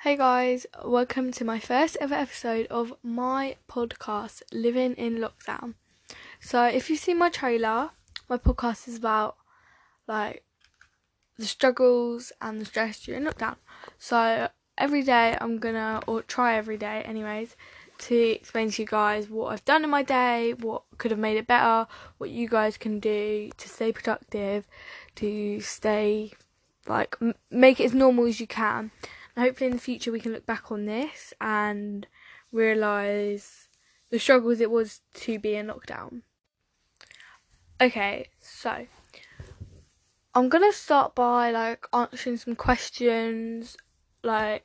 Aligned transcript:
Hey 0.00 0.16
guys, 0.16 0.66
welcome 0.84 1.32
to 1.32 1.44
my 1.44 1.58
first 1.58 1.96
ever 2.02 2.14
episode 2.14 2.66
of 2.66 2.92
my 3.02 3.56
podcast, 3.68 4.42
Living 4.52 4.92
in 4.92 5.16
Lockdown. 5.16 5.72
So, 6.38 6.64
if 6.64 6.90
you've 6.90 7.00
seen 7.00 7.18
my 7.18 7.30
trailer, 7.30 7.90
my 8.28 8.36
podcast 8.36 8.88
is 8.88 8.96
about 8.96 9.36
like 10.06 10.44
the 11.38 11.46
struggles 11.46 12.30
and 12.42 12.60
the 12.60 12.66
stress 12.66 13.00
during 13.00 13.24
lockdown. 13.24 13.56
So, 13.98 14.48
every 14.76 15.02
day 15.02 15.36
I'm 15.40 15.58
gonna, 15.58 16.02
or 16.06 16.22
try 16.22 16.56
every 16.56 16.76
day, 16.76 17.02
anyways, 17.04 17.56
to 17.98 18.14
explain 18.14 18.70
to 18.72 18.82
you 18.82 18.86
guys 18.86 19.30
what 19.30 19.52
I've 19.52 19.64
done 19.64 19.82
in 19.82 19.90
my 19.90 20.02
day, 20.02 20.52
what 20.52 20.82
could 20.98 21.10
have 21.10 21.18
made 21.18 21.38
it 21.38 21.46
better, 21.46 21.88
what 22.18 22.28
you 22.28 22.48
guys 22.48 22.76
can 22.76 23.00
do 23.00 23.50
to 23.56 23.68
stay 23.68 23.92
productive, 23.92 24.68
to 25.16 25.58
stay 25.60 26.32
like 26.86 27.16
m- 27.20 27.34
make 27.50 27.80
it 27.80 27.86
as 27.86 27.94
normal 27.94 28.26
as 28.26 28.38
you 28.38 28.46
can. 28.46 28.90
Hopefully, 29.36 29.70
in 29.70 29.76
the 29.76 29.82
future, 29.82 30.12
we 30.12 30.20
can 30.20 30.32
look 30.32 30.46
back 30.46 30.72
on 30.72 30.86
this 30.86 31.34
and 31.40 32.06
realize 32.52 33.68
the 34.10 34.18
struggles 34.18 34.60
it 34.60 34.70
was 34.70 35.02
to 35.14 35.38
be 35.38 35.54
in 35.54 35.66
lockdown. 35.66 36.22
Okay, 37.80 38.28
so 38.40 38.86
I'm 40.34 40.48
gonna 40.48 40.72
start 40.72 41.14
by 41.14 41.50
like 41.50 41.86
answering 41.92 42.38
some 42.38 42.56
questions, 42.56 43.76
like 44.22 44.64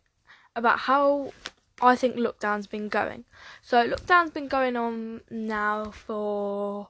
about 0.55 0.79
how 0.79 1.33
I 1.81 1.95
think 1.95 2.15
lockdown's 2.15 2.67
been 2.67 2.87
going. 2.87 3.25
So 3.61 3.89
lockdown's 3.89 4.31
been 4.31 4.47
going 4.47 4.77
on 4.77 5.21
now 5.29 5.91
for 5.91 6.89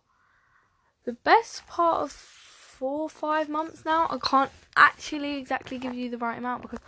the 1.06 1.14
best 1.14 1.66
part 1.66 2.04
of 2.04 2.12
four 2.12 3.02
or 3.02 3.10
five 3.10 3.50
months 3.50 3.86
now. 3.86 4.08
I 4.10 4.18
can't 4.18 4.52
actually 4.76 5.38
exactly 5.38 5.78
give 5.78 5.94
you 5.94 6.10
the 6.10 6.18
right 6.18 6.38
amount 6.38 6.62
because 6.64 6.80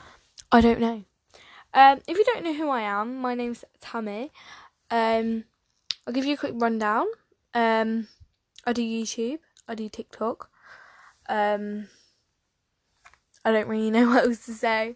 I 0.54 0.62
don't 0.62 0.80
know. 0.80 1.04
Um, 1.74 2.00
if 2.08 2.16
you 2.16 2.24
don't 2.26 2.44
know 2.44 2.54
who 2.54 2.70
I 2.70 2.82
am, 2.82 3.18
my 3.18 3.34
name's 3.34 3.66
Tammy. 3.82 4.32
Um, 4.92 5.46
I'll 6.06 6.14
give 6.14 6.26
you 6.26 6.36
a 6.36 6.38
quick 6.38 6.54
rundown. 6.56 7.08
Um, 7.56 8.08
I 8.64 8.72
do 8.72 8.84
YouTube. 8.84 9.40
I 9.68 9.74
do 9.74 9.90
TikTok. 9.90 10.52
Um, 11.28 11.88
I 13.44 13.52
don't 13.52 13.68
really 13.68 13.90
know 13.90 14.08
what 14.10 14.26
else 14.26 14.46
to 14.46 14.54
say. 14.54 14.96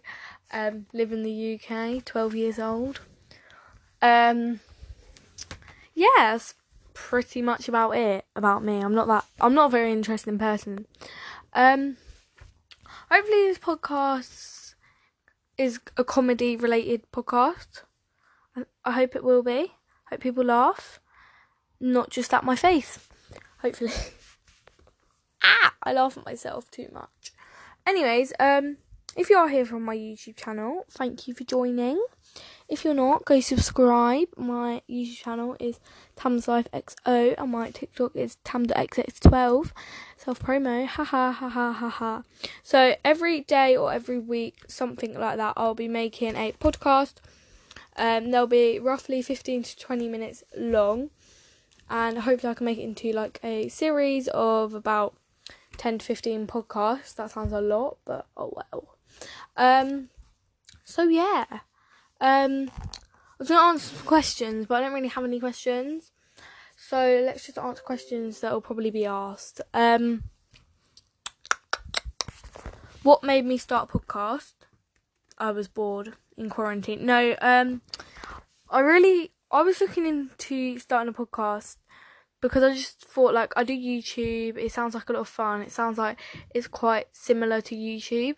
Um, 0.52 0.86
live 0.92 1.10
in 1.10 1.24
the 1.24 1.60
UK, 1.60 2.04
12 2.04 2.36
years 2.36 2.60
old. 2.60 3.00
Um, 4.00 4.60
yeah, 5.92 6.06
that's 6.18 6.54
pretty 6.94 7.42
much 7.42 7.68
about 7.68 7.96
it 7.96 8.24
about 8.36 8.62
me. 8.62 8.78
I'm 8.78 8.94
not 8.94 9.08
that. 9.08 9.24
I'm 9.40 9.54
not 9.54 9.66
a 9.66 9.72
very 9.72 9.90
interesting 9.90 10.38
person. 10.38 10.86
Um, 11.52 11.96
hopefully 13.10 13.48
this 13.48 13.58
podcast 13.58 14.57
is 15.58 15.80
a 15.96 16.04
comedy 16.04 16.56
related 16.56 17.10
podcast. 17.12 17.82
I, 18.84 18.92
hope 18.92 19.14
it 19.14 19.24
will 19.24 19.42
be. 19.42 19.72
Hope 20.08 20.20
people 20.20 20.44
laugh, 20.44 21.00
not 21.80 22.10
just 22.10 22.32
at 22.32 22.44
my 22.44 22.56
face. 22.56 23.08
Hopefully. 23.60 23.92
ah, 25.42 25.74
I 25.82 25.92
laugh 25.92 26.16
at 26.16 26.24
myself 26.24 26.70
too 26.70 26.88
much. 26.92 27.32
Anyways, 27.86 28.32
um, 28.40 28.78
if 29.16 29.30
you 29.30 29.36
are 29.36 29.48
here 29.48 29.64
from 29.64 29.82
my 29.82 29.96
YouTube 29.96 30.36
channel, 30.36 30.84
thank 30.90 31.28
you 31.28 31.34
for 31.34 31.44
joining. 31.44 32.02
If 32.68 32.84
you're 32.84 32.92
not, 32.92 33.24
go 33.24 33.40
subscribe. 33.40 34.28
My 34.36 34.82
YouTube 34.90 35.16
channel 35.16 35.56
is 35.58 35.80
Tam's 36.16 36.46
Life 36.46 36.68
XO 36.74 37.34
and 37.38 37.50
my 37.50 37.70
TikTok 37.70 38.14
is 38.14 38.36
Tam.xx12. 38.44 39.72
Self 40.18 40.38
promo, 40.40 40.86
ha 40.86 41.04
ha 41.04 41.32
ha 41.32 41.48
ha 41.48 41.72
ha 41.72 41.88
ha. 41.88 42.22
So 42.62 42.94
every 43.02 43.40
day 43.40 43.74
or 43.74 43.90
every 43.90 44.18
week, 44.18 44.64
something 44.68 45.18
like 45.18 45.38
that, 45.38 45.54
I'll 45.56 45.74
be 45.74 45.88
making 45.88 46.36
a 46.36 46.52
podcast. 46.60 47.14
Um, 47.96 48.30
they'll 48.30 48.46
be 48.46 48.78
roughly 48.78 49.22
15 49.22 49.62
to 49.62 49.76
20 49.78 50.08
minutes 50.08 50.44
long, 50.54 51.08
and 51.88 52.18
hopefully 52.18 52.50
I 52.50 52.54
can 52.54 52.66
make 52.66 52.78
it 52.78 52.82
into 52.82 53.12
like 53.12 53.40
a 53.42 53.68
series 53.68 54.28
of 54.28 54.74
about 54.74 55.16
10 55.78 56.00
to 56.00 56.04
15 56.04 56.46
podcasts. 56.46 57.14
That 57.14 57.30
sounds 57.30 57.54
a 57.54 57.62
lot, 57.62 57.96
but 58.04 58.26
oh 58.36 58.52
well. 58.54 58.96
Um, 59.56 60.10
so 60.84 61.04
yeah. 61.04 61.60
Um, 62.20 62.70
I 62.80 63.34
was 63.38 63.48
going 63.48 63.60
to 63.60 63.66
answer 63.66 63.96
questions, 64.04 64.66
but 64.66 64.76
I 64.76 64.80
don't 64.80 64.94
really 64.94 65.08
have 65.08 65.24
any 65.24 65.38
questions. 65.38 66.12
So 66.76 67.22
let's 67.24 67.46
just 67.46 67.58
answer 67.58 67.82
questions 67.82 68.40
that 68.40 68.52
will 68.52 68.60
probably 68.60 68.90
be 68.90 69.04
asked. 69.04 69.60
Um, 69.74 70.24
what 73.02 73.22
made 73.22 73.44
me 73.44 73.58
start 73.58 73.90
a 73.92 73.98
podcast? 73.98 74.54
I 75.38 75.50
was 75.52 75.68
bored 75.68 76.14
in 76.36 76.50
quarantine. 76.50 77.06
No, 77.06 77.36
um, 77.40 77.82
I 78.70 78.80
really, 78.80 79.32
I 79.50 79.62
was 79.62 79.80
looking 79.80 80.06
into 80.06 80.78
starting 80.78 81.12
a 81.12 81.16
podcast 81.16 81.76
because 82.40 82.62
I 82.62 82.74
just 82.74 83.00
thought 83.00 83.34
like 83.34 83.52
I 83.56 83.64
do 83.64 83.72
YouTube. 83.72 84.56
It 84.56 84.72
sounds 84.72 84.94
like 84.94 85.08
a 85.08 85.12
lot 85.12 85.20
of 85.20 85.28
fun. 85.28 85.62
It 85.62 85.72
sounds 85.72 85.98
like 85.98 86.18
it's 86.54 86.66
quite 86.68 87.06
similar 87.12 87.60
to 87.62 87.74
YouTube, 87.74 88.36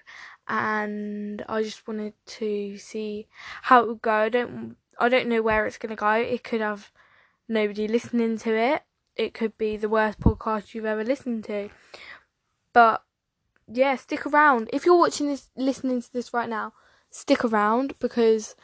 and 0.51 1.45
I 1.49 1.63
just 1.63 1.87
wanted 1.87 2.13
to 2.27 2.77
see 2.77 3.29
how 3.63 3.83
it 3.83 3.89
would 3.89 4.03
go. 4.03 4.13
I 4.13 4.29
don't 4.29 4.77
I 4.99 5.09
don't 5.09 5.29
know 5.29 5.43
where 5.43 5.65
it's 5.65 5.79
gonna 5.79 5.95
go. 5.95 6.11
It 6.11 6.43
could 6.43 6.61
have 6.61 6.91
nobody 7.49 7.87
listening 7.87 8.37
to 8.39 8.57
it. 8.57 8.83
It 9.15 9.33
could 9.33 9.57
be 9.57 9.77
the 9.77 9.89
worst 9.89 10.19
podcast 10.19 10.75
you've 10.75 10.85
ever 10.85 11.05
listened 11.05 11.45
to. 11.45 11.71
But 12.73 13.03
yeah, 13.73 13.95
stick 13.95 14.27
around. 14.27 14.69
If 14.73 14.85
you're 14.85 14.99
watching 14.99 15.29
this 15.29 15.51
listening 15.57 16.03
to 16.03 16.13
this 16.13 16.35
right 16.35 16.49
now, 16.49 16.73
stick 17.11 17.45
around 17.45 17.95
because 18.01 18.57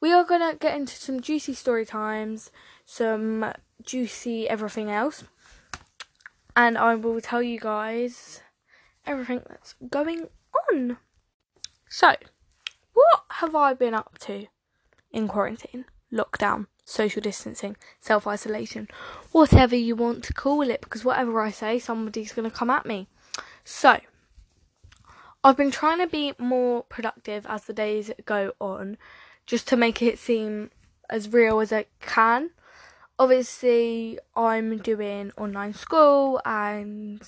we 0.00 0.14
are 0.14 0.24
gonna 0.24 0.54
get 0.54 0.74
into 0.74 0.96
some 0.96 1.20
juicy 1.20 1.52
story 1.52 1.84
times, 1.84 2.50
some 2.86 3.52
juicy 3.82 4.48
everything 4.48 4.90
else. 4.90 5.24
And 6.56 6.78
I 6.78 6.94
will 6.94 7.20
tell 7.20 7.42
you 7.42 7.60
guys 7.60 8.40
everything 9.04 9.42
that's 9.46 9.74
going 9.90 10.28
on. 10.72 10.96
So, 11.88 12.14
what 12.92 13.24
have 13.30 13.54
I 13.54 13.74
been 13.74 13.94
up 13.94 14.18
to 14.20 14.46
in 15.12 15.28
quarantine, 15.28 15.84
lockdown, 16.12 16.66
social 16.84 17.22
distancing, 17.22 17.76
self 18.00 18.26
isolation, 18.26 18.88
whatever 19.32 19.76
you 19.76 19.94
want 19.96 20.24
to 20.24 20.32
call 20.32 20.62
it, 20.70 20.80
because 20.80 21.04
whatever 21.04 21.40
I 21.40 21.50
say, 21.50 21.78
somebody's 21.78 22.32
going 22.32 22.50
to 22.50 22.56
come 22.56 22.70
at 22.70 22.86
me. 22.86 23.08
So, 23.64 23.98
I've 25.44 25.56
been 25.56 25.70
trying 25.70 25.98
to 25.98 26.06
be 26.06 26.34
more 26.38 26.82
productive 26.82 27.46
as 27.46 27.64
the 27.64 27.72
days 27.72 28.10
go 28.24 28.52
on, 28.60 28.98
just 29.46 29.68
to 29.68 29.76
make 29.76 30.02
it 30.02 30.18
seem 30.18 30.70
as 31.08 31.32
real 31.32 31.60
as 31.60 31.72
I 31.72 31.86
can. 32.00 32.50
Obviously, 33.18 34.18
I'm 34.34 34.78
doing 34.78 35.32
online 35.38 35.72
school 35.72 36.40
and 36.44 37.22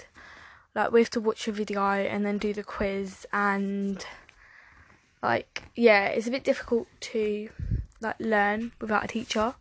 like 0.75 0.93
we 0.93 1.01
have 1.01 1.11
to 1.11 1.21
watch 1.21 1.49
a 1.49 1.53
video 1.53 1.83
and 1.83 2.27
then 2.27 2.39
do 2.39 2.53
the 2.53 2.63
quiz 2.63 3.27
and 3.33 4.05
like 5.23 5.65
yeah 5.75 6.07
it's 6.07 6.27
a 6.27 6.31
bit 6.31 6.45
difficult 6.45 6.87
to 7.01 7.51
like 8.01 8.17
learn 8.21 8.73
without 8.81 9.05
a 9.05 9.09
teacher. 9.09 9.55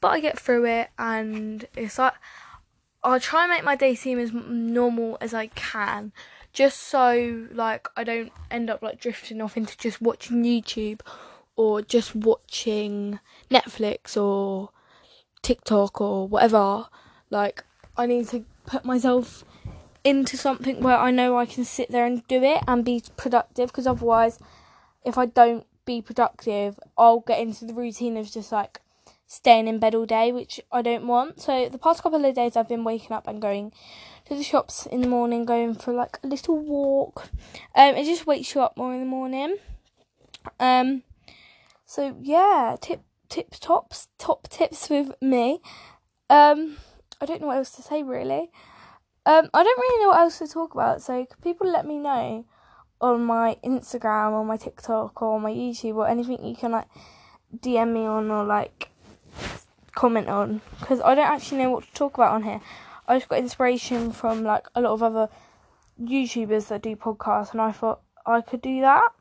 But 0.00 0.08
i 0.08 0.20
get 0.20 0.38
through 0.38 0.66
it 0.66 0.90
and 0.98 1.66
it's 1.76 1.98
like 1.98 2.14
i'll 3.04 3.20
try 3.20 3.44
and 3.44 3.50
make 3.50 3.64
my 3.64 3.76
day 3.76 3.94
seem 3.94 4.18
as 4.18 4.32
normal 4.32 5.16
as 5.20 5.32
i 5.32 5.46
can 5.48 6.12
just 6.52 6.78
so 6.80 7.46
like 7.52 7.88
i 7.96 8.04
don't 8.04 8.32
end 8.50 8.68
up 8.68 8.82
like 8.82 9.00
drifting 9.00 9.40
off 9.40 9.56
into 9.56 9.76
just 9.78 10.02
watching 10.02 10.42
youtube 10.42 11.00
or 11.56 11.82
just 11.82 12.14
watching 12.14 13.20
netflix 13.50 14.16
or 14.20 14.70
tiktok 15.42 16.00
or 16.00 16.26
whatever. 16.26 16.86
Like 17.30 17.64
i 17.96 18.06
need 18.06 18.28
to 18.28 18.44
put 18.64 18.84
myself 18.84 19.44
into 20.04 20.36
something 20.36 20.80
where 20.80 20.96
I 20.96 21.10
know 21.10 21.38
I 21.38 21.46
can 21.46 21.64
sit 21.64 21.90
there 21.90 22.06
and 22.06 22.26
do 22.26 22.42
it 22.42 22.62
and 22.66 22.84
be 22.84 23.02
productive 23.16 23.68
because 23.68 23.86
otherwise, 23.86 24.38
if 25.04 25.16
I 25.16 25.26
don't 25.26 25.66
be 25.84 26.02
productive, 26.02 26.78
I'll 26.96 27.20
get 27.20 27.40
into 27.40 27.64
the 27.64 27.74
routine 27.74 28.16
of 28.16 28.30
just 28.30 28.52
like 28.52 28.80
staying 29.26 29.68
in 29.68 29.78
bed 29.78 29.94
all 29.94 30.06
day, 30.06 30.32
which 30.32 30.60
I 30.70 30.82
don't 30.82 31.06
want. 31.06 31.40
So, 31.40 31.68
the 31.68 31.78
past 31.78 32.02
couple 32.02 32.24
of 32.24 32.34
days, 32.34 32.56
I've 32.56 32.68
been 32.68 32.84
waking 32.84 33.12
up 33.12 33.26
and 33.26 33.40
going 33.40 33.72
to 34.26 34.34
the 34.34 34.42
shops 34.42 34.86
in 34.86 35.00
the 35.00 35.08
morning, 35.08 35.44
going 35.44 35.74
for 35.74 35.92
like 35.92 36.18
a 36.22 36.26
little 36.26 36.58
walk. 36.58 37.28
Um, 37.74 37.94
it 37.96 38.04
just 38.04 38.26
wakes 38.26 38.54
you 38.54 38.60
up 38.60 38.76
more 38.76 38.92
in 38.94 39.00
the 39.00 39.06
morning. 39.06 39.56
Um, 40.58 41.02
so 41.86 42.16
yeah, 42.20 42.76
tip 42.80 43.02
tip 43.28 43.52
tops 43.60 44.08
top 44.18 44.48
tips 44.48 44.90
with 44.90 45.12
me. 45.20 45.60
Um, 46.28 46.76
I 47.20 47.26
don't 47.26 47.40
know 47.40 47.48
what 47.48 47.56
else 47.56 47.70
to 47.72 47.82
say 47.82 48.02
really. 48.02 48.50
Um, 49.24 49.48
I 49.54 49.62
don't 49.62 49.78
really 49.78 50.02
know 50.02 50.08
what 50.08 50.20
else 50.20 50.38
to 50.38 50.48
talk 50.48 50.74
about, 50.74 51.00
so 51.00 51.26
people 51.42 51.70
let 51.70 51.86
me 51.86 51.98
know 51.98 52.44
on 53.00 53.24
my 53.24 53.56
Instagram 53.64 54.32
or 54.32 54.44
my 54.44 54.56
TikTok 54.56 55.22
or 55.22 55.40
my 55.40 55.52
YouTube 55.52 55.96
or 55.96 56.08
anything 56.08 56.44
you 56.44 56.56
can 56.56 56.72
like 56.72 56.88
DM 57.56 57.92
me 57.92 58.00
on 58.00 58.30
or 58.30 58.44
like 58.44 58.90
comment 59.94 60.28
on 60.28 60.60
because 60.80 61.00
I 61.00 61.14
don't 61.14 61.26
actually 61.26 61.58
know 61.58 61.70
what 61.70 61.84
to 61.84 61.92
talk 61.92 62.14
about 62.14 62.32
on 62.32 62.42
here. 62.42 62.60
I 63.06 63.16
just 63.18 63.28
got 63.28 63.38
inspiration 63.38 64.12
from 64.12 64.42
like 64.42 64.66
a 64.74 64.80
lot 64.80 64.92
of 64.92 65.02
other 65.02 65.28
YouTubers 66.00 66.68
that 66.68 66.82
do 66.82 66.96
podcasts, 66.96 67.52
and 67.52 67.60
I 67.60 67.72
thought 67.72 68.00
I 68.26 68.40
could 68.40 68.62
do 68.62 68.80
that. 68.80 69.12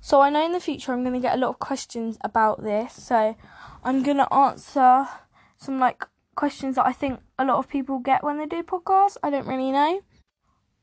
So 0.00 0.20
I 0.20 0.30
know 0.30 0.44
in 0.44 0.52
the 0.52 0.60
future 0.60 0.92
I'm 0.92 1.02
going 1.02 1.14
to 1.14 1.20
get 1.20 1.34
a 1.34 1.40
lot 1.40 1.50
of 1.50 1.58
questions 1.58 2.18
about 2.22 2.62
this. 2.62 2.92
So 2.92 3.36
I'm 3.82 4.02
going 4.02 4.18
to 4.18 4.32
answer 4.32 5.08
some 5.56 5.78
like 5.78 6.06
questions 6.38 6.76
that 6.76 6.86
I 6.86 6.92
think 6.92 7.18
a 7.36 7.44
lot 7.44 7.58
of 7.58 7.68
people 7.68 7.98
get 7.98 8.22
when 8.22 8.38
they 8.38 8.46
do 8.46 8.62
podcasts. 8.62 9.16
I 9.24 9.28
don't 9.28 9.48
really 9.48 9.72
know. 9.72 10.02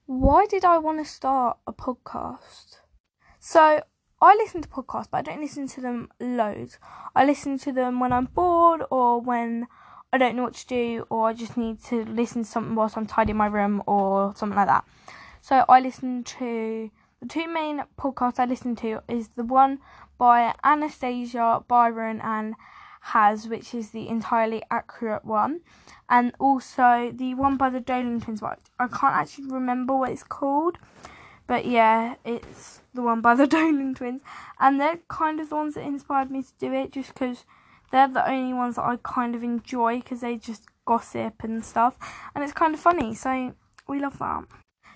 Why 0.05 0.45
did 0.45 0.65
I 0.65 0.77
want 0.79 0.99
to 0.99 1.09
start 1.09 1.57
a 1.65 1.71
podcast? 1.71 2.79
So 3.39 3.81
I 4.21 4.35
listen 4.35 4.61
to 4.61 4.67
podcasts, 4.67 5.07
but 5.09 5.19
I 5.19 5.21
don't 5.21 5.39
listen 5.39 5.65
to 5.69 5.79
them 5.79 6.09
loads. 6.19 6.77
I 7.15 7.23
listen 7.25 7.57
to 7.59 7.71
them 7.71 8.01
when 8.01 8.11
I'm 8.11 8.25
bored 8.25 8.83
or 8.91 9.21
when 9.21 9.67
I 10.11 10.17
don't 10.17 10.35
know 10.35 10.43
what 10.43 10.55
to 10.55 10.67
do 10.67 11.07
or 11.09 11.29
I 11.29 11.33
just 11.33 11.55
need 11.55 11.81
to 11.85 12.03
listen 12.03 12.43
to 12.43 12.49
something 12.49 12.75
whilst 12.75 12.97
I'm 12.97 13.07
tidying 13.07 13.37
my 13.37 13.47
room 13.47 13.81
or 13.87 14.35
something 14.35 14.57
like 14.57 14.67
that. 14.67 14.83
So 15.39 15.63
I 15.69 15.79
listen 15.79 16.25
to 16.25 16.91
the 17.21 17.27
two 17.29 17.47
main 17.47 17.81
podcasts 17.97 18.39
I 18.39 18.45
listen 18.45 18.75
to 18.77 19.01
is 19.07 19.29
the 19.37 19.45
one 19.45 19.79
by 20.17 20.53
Anastasia, 20.65 21.63
Byron 21.65 22.19
and 22.21 22.55
Has, 23.09 23.47
which 23.47 23.73
is 23.73 23.91
the 23.91 24.07
entirely 24.07 24.63
accurate 24.71 25.25
one. 25.25 25.61
And 26.09 26.33
also 26.39 27.11
the 27.13 27.33
one 27.33 27.57
by 27.57 27.69
the 27.69 27.79
Dolan 27.79 28.21
twins, 28.21 28.41
but 28.41 28.59
I 28.79 28.87
can't 28.87 29.15
actually 29.15 29.47
remember 29.51 29.95
what 29.95 30.11
it's 30.11 30.23
called. 30.23 30.77
But 31.47 31.65
yeah, 31.65 32.15
it's 32.25 32.81
the 32.93 33.01
one 33.01 33.21
by 33.21 33.35
the 33.35 33.47
Dolan 33.55 33.95
twins. 33.95 34.21
And 34.59 34.79
they're 34.79 34.99
kind 35.07 35.39
of 35.39 35.49
the 35.49 35.55
ones 35.55 35.75
that 35.75 35.85
inspired 35.85 36.31
me 36.31 36.43
to 36.43 36.53
do 36.59 36.73
it 36.73 36.91
just 36.91 37.13
because 37.13 37.45
they're 37.91 38.07
the 38.07 38.29
only 38.29 38.53
ones 38.53 38.75
that 38.75 38.83
I 38.83 38.97
kind 39.03 39.35
of 39.35 39.43
enjoy 39.43 39.99
because 39.99 40.21
they 40.21 40.37
just 40.37 40.63
gossip 40.85 41.43
and 41.43 41.65
stuff, 41.65 41.97
and 42.33 42.43
it's 42.43 42.53
kind 42.53 42.73
of 42.73 42.79
funny. 42.79 43.13
So 43.15 43.53
we 43.87 43.99
love 43.99 44.19
that. 44.19 44.45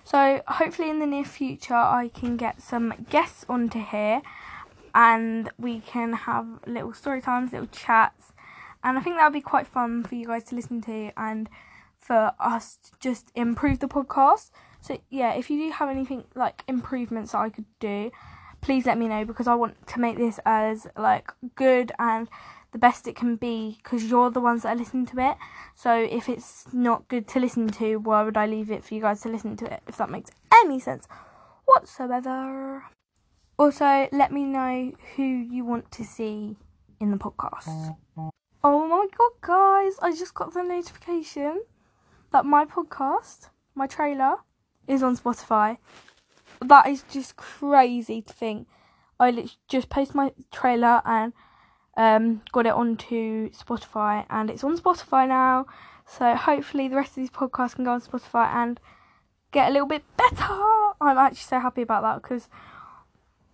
So 0.03 0.41
hopefully 0.47 0.89
in 0.89 0.99
the 0.99 1.05
near 1.05 1.25
future 1.25 1.75
I 1.75 2.09
can 2.13 2.37
get 2.37 2.61
some 2.61 3.05
guests 3.09 3.45
onto 3.47 3.83
here, 3.83 4.21
and 4.93 5.49
we 5.57 5.79
can 5.81 6.13
have 6.13 6.47
little 6.65 6.93
story 6.93 7.21
times, 7.21 7.51
little 7.51 7.67
chats, 7.67 8.33
and 8.83 8.97
I 8.97 9.01
think 9.01 9.17
that 9.17 9.25
would 9.25 9.33
be 9.33 9.41
quite 9.41 9.67
fun 9.67 10.03
for 10.03 10.15
you 10.15 10.27
guys 10.27 10.43
to 10.45 10.55
listen 10.55 10.81
to 10.83 11.11
and 11.17 11.49
for 11.97 12.31
us 12.39 12.77
to 12.77 12.91
just 12.99 13.31
improve 13.35 13.79
the 13.79 13.87
podcast. 13.87 14.51
So 14.81 14.99
yeah, 15.09 15.33
if 15.33 15.49
you 15.49 15.59
do 15.59 15.71
have 15.71 15.89
anything 15.89 16.23
like 16.35 16.63
improvements 16.67 17.33
that 17.33 17.39
I 17.39 17.49
could 17.49 17.65
do, 17.79 18.11
please 18.61 18.85
let 18.85 18.97
me 18.97 19.07
know 19.07 19.25
because 19.25 19.47
I 19.47 19.55
want 19.55 19.85
to 19.87 19.99
make 19.99 20.17
this 20.17 20.39
as 20.45 20.87
like 20.97 21.31
good 21.55 21.91
and 21.99 22.29
the 22.71 22.77
best 22.77 23.07
it 23.07 23.15
can 23.15 23.35
be 23.35 23.79
because 23.83 24.05
you're 24.05 24.29
the 24.29 24.39
ones 24.39 24.63
that 24.63 24.75
are 24.75 24.79
listening 24.79 25.05
to 25.07 25.19
it. 25.19 25.37
So 25.75 25.93
if 25.93 26.29
it's 26.29 26.65
not 26.71 27.07
good 27.07 27.27
to 27.29 27.39
listen 27.39 27.67
to, 27.67 27.97
why 27.97 28.23
would 28.23 28.37
I 28.37 28.45
leave 28.45 28.71
it 28.71 28.83
for 28.83 28.93
you 28.93 29.01
guys 29.01 29.21
to 29.21 29.29
listen 29.29 29.57
to 29.57 29.73
it? 29.73 29.81
If 29.87 29.97
that 29.97 30.09
makes 30.09 30.31
any 30.63 30.79
sense 30.79 31.07
whatsoever. 31.65 32.83
Also, 33.59 34.07
let 34.13 34.31
me 34.31 34.45
know 34.45 34.93
who 35.17 35.23
you 35.23 35.65
want 35.65 35.91
to 35.91 36.05
see 36.05 36.55
in 37.01 37.11
the 37.11 37.17
podcast. 37.17 37.93
Oh 38.63 38.87
my 38.87 39.05
god, 39.17 39.31
guys! 39.41 39.99
I 40.01 40.15
just 40.17 40.33
got 40.33 40.53
the 40.53 40.63
notification 40.63 41.63
that 42.31 42.45
my 42.45 42.63
podcast, 42.63 43.49
my 43.75 43.85
trailer, 43.85 44.37
is 44.87 45.03
on 45.03 45.17
Spotify. 45.17 45.77
That 46.61 46.87
is 46.87 47.03
just 47.11 47.35
crazy 47.35 48.21
to 48.21 48.31
think. 48.31 48.67
I 49.19 49.49
just 49.67 49.89
posted 49.89 50.15
my 50.15 50.31
trailer 50.53 51.01
and 51.03 51.33
um, 51.97 52.41
got 52.53 52.65
it 52.65 52.71
onto 52.71 53.49
Spotify 53.49 54.25
and 54.29 54.49
it's 54.49 54.63
on 54.63 54.77
Spotify 54.77 55.27
now. 55.27 55.65
So 56.07 56.33
hopefully 56.33 56.87
the 56.87 56.95
rest 56.95 57.11
of 57.11 57.15
these 57.15 57.29
podcasts 57.29 57.75
can 57.75 57.83
go 57.83 57.91
on 57.91 58.01
Spotify 58.01 58.47
and 58.53 58.79
get 59.51 59.67
a 59.67 59.73
little 59.73 59.87
bit 59.87 60.03
better. 60.15 60.53
I'm 61.01 61.17
actually 61.17 61.39
so 61.39 61.59
happy 61.59 61.81
about 61.81 62.03
that 62.03 62.21
because 62.21 62.47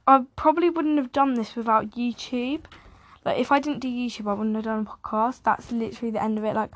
I 0.07 0.23
probably 0.35 0.69
wouldn't 0.69 0.97
have 0.97 1.11
done 1.11 1.33
this 1.33 1.55
without 1.55 1.91
YouTube. 1.91 2.65
Like 3.23 3.39
if 3.39 3.51
I 3.51 3.59
didn't 3.59 3.79
do 3.79 3.87
YouTube, 3.87 4.29
I 4.29 4.33
wouldn't 4.33 4.55
have 4.55 4.65
done 4.65 4.87
a 4.87 4.89
podcast. 4.89 5.43
That's 5.43 5.71
literally 5.71 6.11
the 6.11 6.23
end 6.23 6.37
of 6.37 6.43
it. 6.43 6.55
Like 6.55 6.71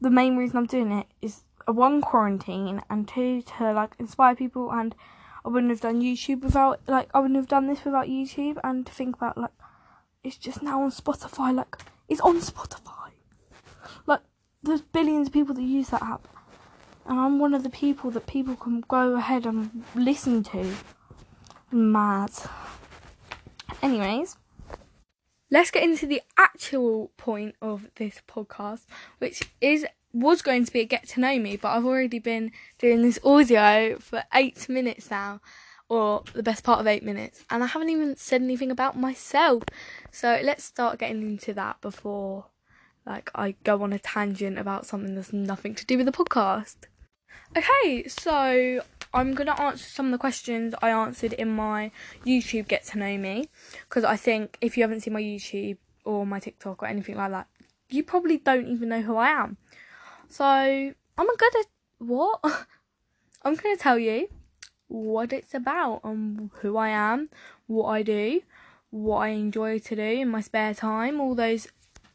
the 0.00 0.10
main 0.10 0.36
reason 0.36 0.58
I'm 0.58 0.66
doing 0.66 0.92
it 0.92 1.06
is 1.22 1.44
uh, 1.66 1.72
one 1.72 2.00
quarantine 2.00 2.82
and 2.90 3.08
two 3.08 3.42
to 3.42 3.72
like 3.72 3.94
inspire 3.98 4.34
people 4.34 4.70
and 4.70 4.94
I 5.44 5.48
wouldn't 5.48 5.70
have 5.70 5.80
done 5.80 6.02
YouTube 6.02 6.42
without 6.42 6.80
like 6.86 7.08
I 7.14 7.20
wouldn't 7.20 7.36
have 7.36 7.48
done 7.48 7.66
this 7.66 7.84
without 7.84 8.06
YouTube 8.06 8.58
and 8.62 8.86
to 8.86 8.92
think 8.92 9.16
about 9.16 9.38
like 9.38 9.52
it's 10.24 10.36
just 10.36 10.62
now 10.62 10.82
on 10.82 10.90
Spotify. 10.90 11.54
Like, 11.54 11.76
it's 12.08 12.20
on 12.20 12.40
Spotify. 12.40 13.12
Like, 14.06 14.20
there's 14.62 14.82
billions 14.82 15.28
of 15.28 15.32
people 15.32 15.54
that 15.54 15.62
use 15.62 15.88
that 15.88 16.02
app. 16.02 16.28
And 17.06 17.18
I'm 17.18 17.38
one 17.38 17.54
of 17.54 17.62
the 17.62 17.70
people 17.70 18.10
that 18.10 18.26
people 18.26 18.56
can 18.56 18.82
go 18.88 19.16
ahead 19.16 19.46
and 19.46 19.84
listen 19.94 20.42
to. 20.44 20.74
Mad. 21.70 22.30
Anyways, 23.82 24.36
let's 25.50 25.70
get 25.70 25.82
into 25.82 26.06
the 26.06 26.22
actual 26.36 27.10
point 27.16 27.54
of 27.60 27.86
this 27.96 28.22
podcast, 28.26 28.86
which 29.18 29.42
is 29.60 29.86
was 30.12 30.40
going 30.40 30.64
to 30.64 30.72
be 30.72 30.80
a 30.80 30.84
get 30.84 31.06
to 31.08 31.20
know 31.20 31.38
me, 31.38 31.56
but 31.56 31.68
I've 31.68 31.84
already 31.84 32.18
been 32.18 32.52
doing 32.78 33.02
this 33.02 33.18
audio 33.22 33.98
for 33.98 34.24
eight 34.34 34.68
minutes 34.68 35.10
now 35.10 35.40
or 35.90 36.22
the 36.34 36.42
best 36.42 36.64
part 36.64 36.80
of 36.80 36.86
eight 36.86 37.02
minutes, 37.02 37.44
and 37.50 37.62
I 37.62 37.66
haven't 37.66 37.90
even 37.90 38.16
said 38.16 38.42
anything 38.42 38.70
about 38.70 38.96
myself. 38.96 39.62
So 40.10 40.38
let's 40.42 40.64
start 40.64 40.98
getting 40.98 41.22
into 41.22 41.52
that 41.54 41.80
before 41.80 42.46
like 43.06 43.30
I 43.34 43.54
go 43.64 43.82
on 43.82 43.92
a 43.92 43.98
tangent 43.98 44.58
about 44.58 44.86
something 44.86 45.14
that's 45.14 45.32
nothing 45.32 45.74
to 45.76 45.86
do 45.86 45.96
with 45.96 46.06
the 46.06 46.12
podcast. 46.12 46.76
Okay, 47.56 48.06
so 48.06 48.82
I'm 49.12 49.34
gonna 49.34 49.58
answer 49.60 49.88
some 49.88 50.06
of 50.06 50.12
the 50.12 50.18
questions 50.18 50.74
I 50.82 50.90
answered 50.90 51.32
in 51.32 51.48
my 51.54 51.90
YouTube 52.26 52.68
Get 52.68 52.84
to 52.86 52.98
Know 52.98 53.16
Me 53.16 53.48
because 53.88 54.04
I 54.04 54.16
think 54.16 54.58
if 54.60 54.76
you 54.76 54.82
haven't 54.82 55.00
seen 55.00 55.14
my 55.14 55.22
YouTube 55.22 55.78
or 56.04 56.26
my 56.26 56.40
TikTok 56.40 56.82
or 56.82 56.86
anything 56.86 57.16
like 57.16 57.30
that, 57.30 57.46
you 57.88 58.02
probably 58.02 58.38
don't 58.38 58.68
even 58.68 58.90
know 58.90 59.02
who 59.02 59.16
I 59.16 59.28
am. 59.28 59.56
So 60.28 60.44
I'm 60.44 60.94
gonna 61.16 61.64
what? 61.98 62.40
I'm 63.42 63.54
gonna 63.54 63.76
tell 63.76 63.98
you 63.98 64.28
what 64.88 65.32
it's 65.32 65.54
about 65.54 66.00
and 66.04 66.50
who 66.60 66.76
I 66.76 66.88
am, 66.90 67.30
what 67.66 67.88
I 67.88 68.02
do, 68.02 68.42
what 68.90 69.18
I 69.18 69.28
enjoy 69.28 69.78
to 69.78 69.96
do 69.96 70.02
in 70.02 70.28
my 70.28 70.40
spare 70.40 70.74
time, 70.74 71.20
all 71.20 71.34
those 71.34 71.68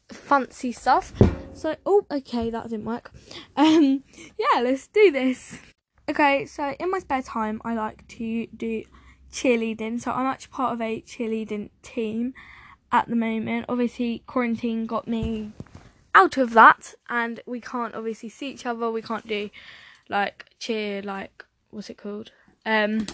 fancy 0.08 0.72
stuff. 0.72 1.12
So, 1.54 1.76
oh, 1.86 2.04
okay, 2.10 2.50
that 2.50 2.68
didn't 2.68 2.84
work. 2.86 3.12
Um, 3.56 4.02
yeah, 4.36 4.60
let's 4.60 4.88
do 4.88 5.12
this. 5.12 5.58
Okay, 6.08 6.46
so 6.46 6.74
in 6.78 6.90
my 6.90 6.98
spare 6.98 7.22
time, 7.22 7.60
I 7.64 7.74
like 7.74 8.06
to 8.08 8.46
do 8.48 8.84
cheerleading. 9.32 10.00
So 10.00 10.10
I'm 10.12 10.26
actually 10.26 10.52
part 10.52 10.72
of 10.74 10.80
a 10.80 11.00
cheerleading 11.02 11.70
team 11.82 12.34
at 12.92 13.08
the 13.08 13.16
moment. 13.16 13.66
Obviously, 13.68 14.22
quarantine 14.26 14.86
got 14.86 15.08
me 15.08 15.52
out 16.14 16.36
of 16.36 16.52
that, 16.52 16.94
and 17.08 17.40
we 17.46 17.60
can't 17.60 17.94
obviously 17.94 18.28
see 18.28 18.50
each 18.50 18.66
other. 18.66 18.90
We 18.90 19.02
can't 19.02 19.26
do 19.26 19.50
like 20.08 20.46
cheer, 20.58 21.02
like 21.02 21.44
what's 21.70 21.90
it 21.90 21.96
called? 21.96 22.30
um, 22.66 23.06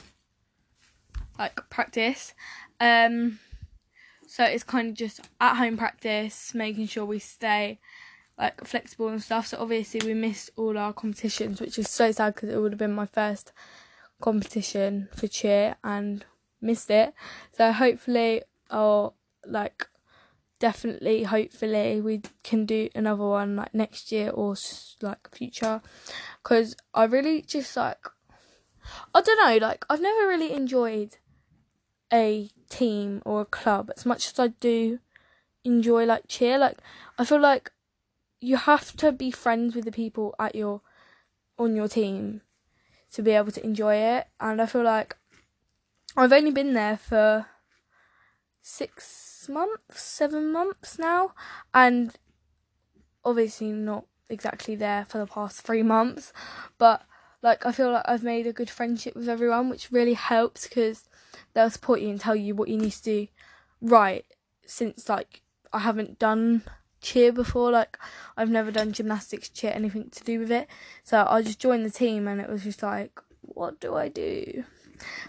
like 1.39 1.59
practice. 1.71 2.35
Um, 2.79 3.39
so 4.27 4.45
it's 4.45 4.65
kind 4.65 4.89
of 4.89 4.95
just 4.95 5.21
at 5.41 5.57
home 5.57 5.77
practice, 5.77 6.55
making 6.55 6.87
sure 6.87 7.05
we 7.05 7.19
stay 7.19 7.81
like 8.41 8.65
flexible 8.65 9.09
and 9.09 9.23
stuff. 9.23 9.49
So 9.49 9.59
obviously 9.61 10.01
we 10.05 10.15
missed 10.15 10.51
all 10.57 10.79
our 10.79 10.93
competitions, 10.93 11.61
which 11.61 11.79
is 11.79 11.91
so 11.91 12.11
sad 12.11 12.35
because 12.35 12.49
it 12.49 12.59
would 12.59 12.73
have 12.73 12.79
been 12.79 12.95
my 12.95 13.07
first 13.07 13.53
competition 14.21 15.09
for 15.15 15.29
cheer 15.29 15.77
and 15.85 16.25
missed 16.61 16.91
it. 16.91 17.13
So 17.53 17.71
hopefully, 17.73 18.43
or 18.71 19.13
like 19.47 19.89
definitely, 20.59 21.25
hopefully 21.25 22.01
we 22.01 22.23
can 22.43 22.65
do 22.65 22.89
another 22.95 23.27
one 23.27 23.57
like 23.57 23.75
next 23.75 24.11
year 24.11 24.31
or 24.31 24.57
like 25.03 25.35
future, 25.35 25.83
because 26.43 26.75
I 26.95 27.05
really 27.05 27.43
just 27.43 27.77
like 27.77 28.07
I 29.15 29.21
don't 29.21 29.39
know, 29.39 29.67
like 29.67 29.85
I've 29.91 30.01
never 30.01 30.27
really 30.27 30.53
enjoyed 30.53 31.19
a 32.13 32.49
team 32.71 33.21
or 33.27 33.43
a 33.43 33.45
club 33.45 33.91
as 33.97 34.07
much 34.07 34.29
as 34.29 34.39
I 34.39 34.49
do 34.49 34.99
enjoy 35.63 36.07
like 36.07 36.25
cheer. 36.27 36.57
Like 36.57 36.79
I 37.19 37.25
feel 37.27 37.41
like 37.41 37.71
you 38.41 38.57
have 38.57 38.97
to 38.97 39.13
be 39.13 39.31
friends 39.31 39.75
with 39.75 39.85
the 39.85 39.93
people 39.93 40.35
at 40.39 40.55
your 40.55 40.81
on 41.59 41.77
your 41.77 41.89
team 41.89 42.41
to 43.13 43.23
be 43.23 43.33
able 43.33 43.53
to 43.53 43.65
enjoy 43.65 43.97
it. 43.97 44.27
And 44.41 44.63
I 44.63 44.67
feel 44.67 44.83
like 44.83 45.17
I've 46.17 46.33
only 46.33 46.51
been 46.51 46.73
there 46.73 46.97
for 46.97 47.47
six 48.63 49.49
months, 49.49 50.01
seven 50.01 50.53
months 50.53 50.99
now, 50.99 51.33
and 51.75 52.17
obviously 53.25 53.73
not 53.73 54.07
exactly 54.29 54.75
there 54.75 55.05
for 55.05 55.19
the 55.19 55.27
past 55.27 55.61
three 55.63 55.83
months, 55.83 56.33
but 56.79 57.03
like 57.43 57.65
I 57.67 57.73
feel 57.73 57.93
like 57.93 58.05
I've 58.07 58.23
made 58.23 58.47
a 58.47 58.53
good 58.53 58.71
friendship 58.71 59.15
with 59.15 59.29
everyone, 59.29 59.69
which 59.69 59.93
really 59.93 60.15
helps 60.15 60.67
because 60.67 61.09
they'll 61.53 61.71
support 61.71 62.01
you 62.01 62.09
and 62.09 62.21
tell 62.21 62.37
you 62.37 62.55
what 62.55 62.69
you 62.69 62.79
need 62.79 62.93
to 62.93 63.03
do 63.03 63.27
right. 63.81 64.25
Since 64.67 65.09
like 65.09 65.43
I 65.73 65.81
haven't 65.81 66.19
done 66.19 66.63
cheer 67.01 67.33
before, 67.33 67.71
like 67.71 67.99
I've 68.37 68.51
never 68.51 68.71
done 68.71 68.93
gymnastics, 68.93 69.49
cheer, 69.49 69.73
anything 69.75 70.11
to 70.11 70.25
do 70.25 70.39
with 70.39 70.51
it. 70.51 70.69
So 71.03 71.27
I 71.29 71.43
just 71.43 71.59
joined 71.59 71.85
the 71.85 71.91
team 71.91 72.29
and 72.29 72.41
it 72.41 72.49
was 72.49 72.65
just 72.65 72.83
like, 72.83 73.21
what 73.43 73.81
do 73.81 73.95
I 73.95 74.09
do? 74.09 74.65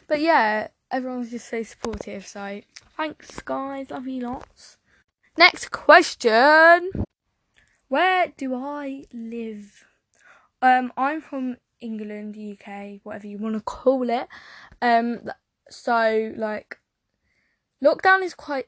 But 0.07 0.21
yeah, 0.21 0.67
everyone's 0.89 1.31
just 1.31 1.49
so 1.49 1.63
supportive. 1.63 2.27
So 2.27 2.61
thanks, 2.97 3.39
guys. 3.41 3.89
Love 3.89 4.07
you 4.07 4.21
lots. 4.21 4.77
Next 5.37 5.71
question. 5.71 6.91
Where 7.87 8.31
do 8.35 8.55
I 8.55 9.05
live? 9.13 9.85
Um, 10.61 10.93
I'm 10.95 11.21
from 11.21 11.57
England, 11.79 12.37
UK, 12.37 12.99
whatever 13.03 13.27
you 13.27 13.37
want 13.37 13.55
to 13.55 13.61
call 13.61 14.09
it. 14.09 14.27
Um, 14.81 15.21
so 15.69 16.33
like, 16.35 16.79
lockdown 17.83 18.21
is 18.21 18.33
quite 18.33 18.67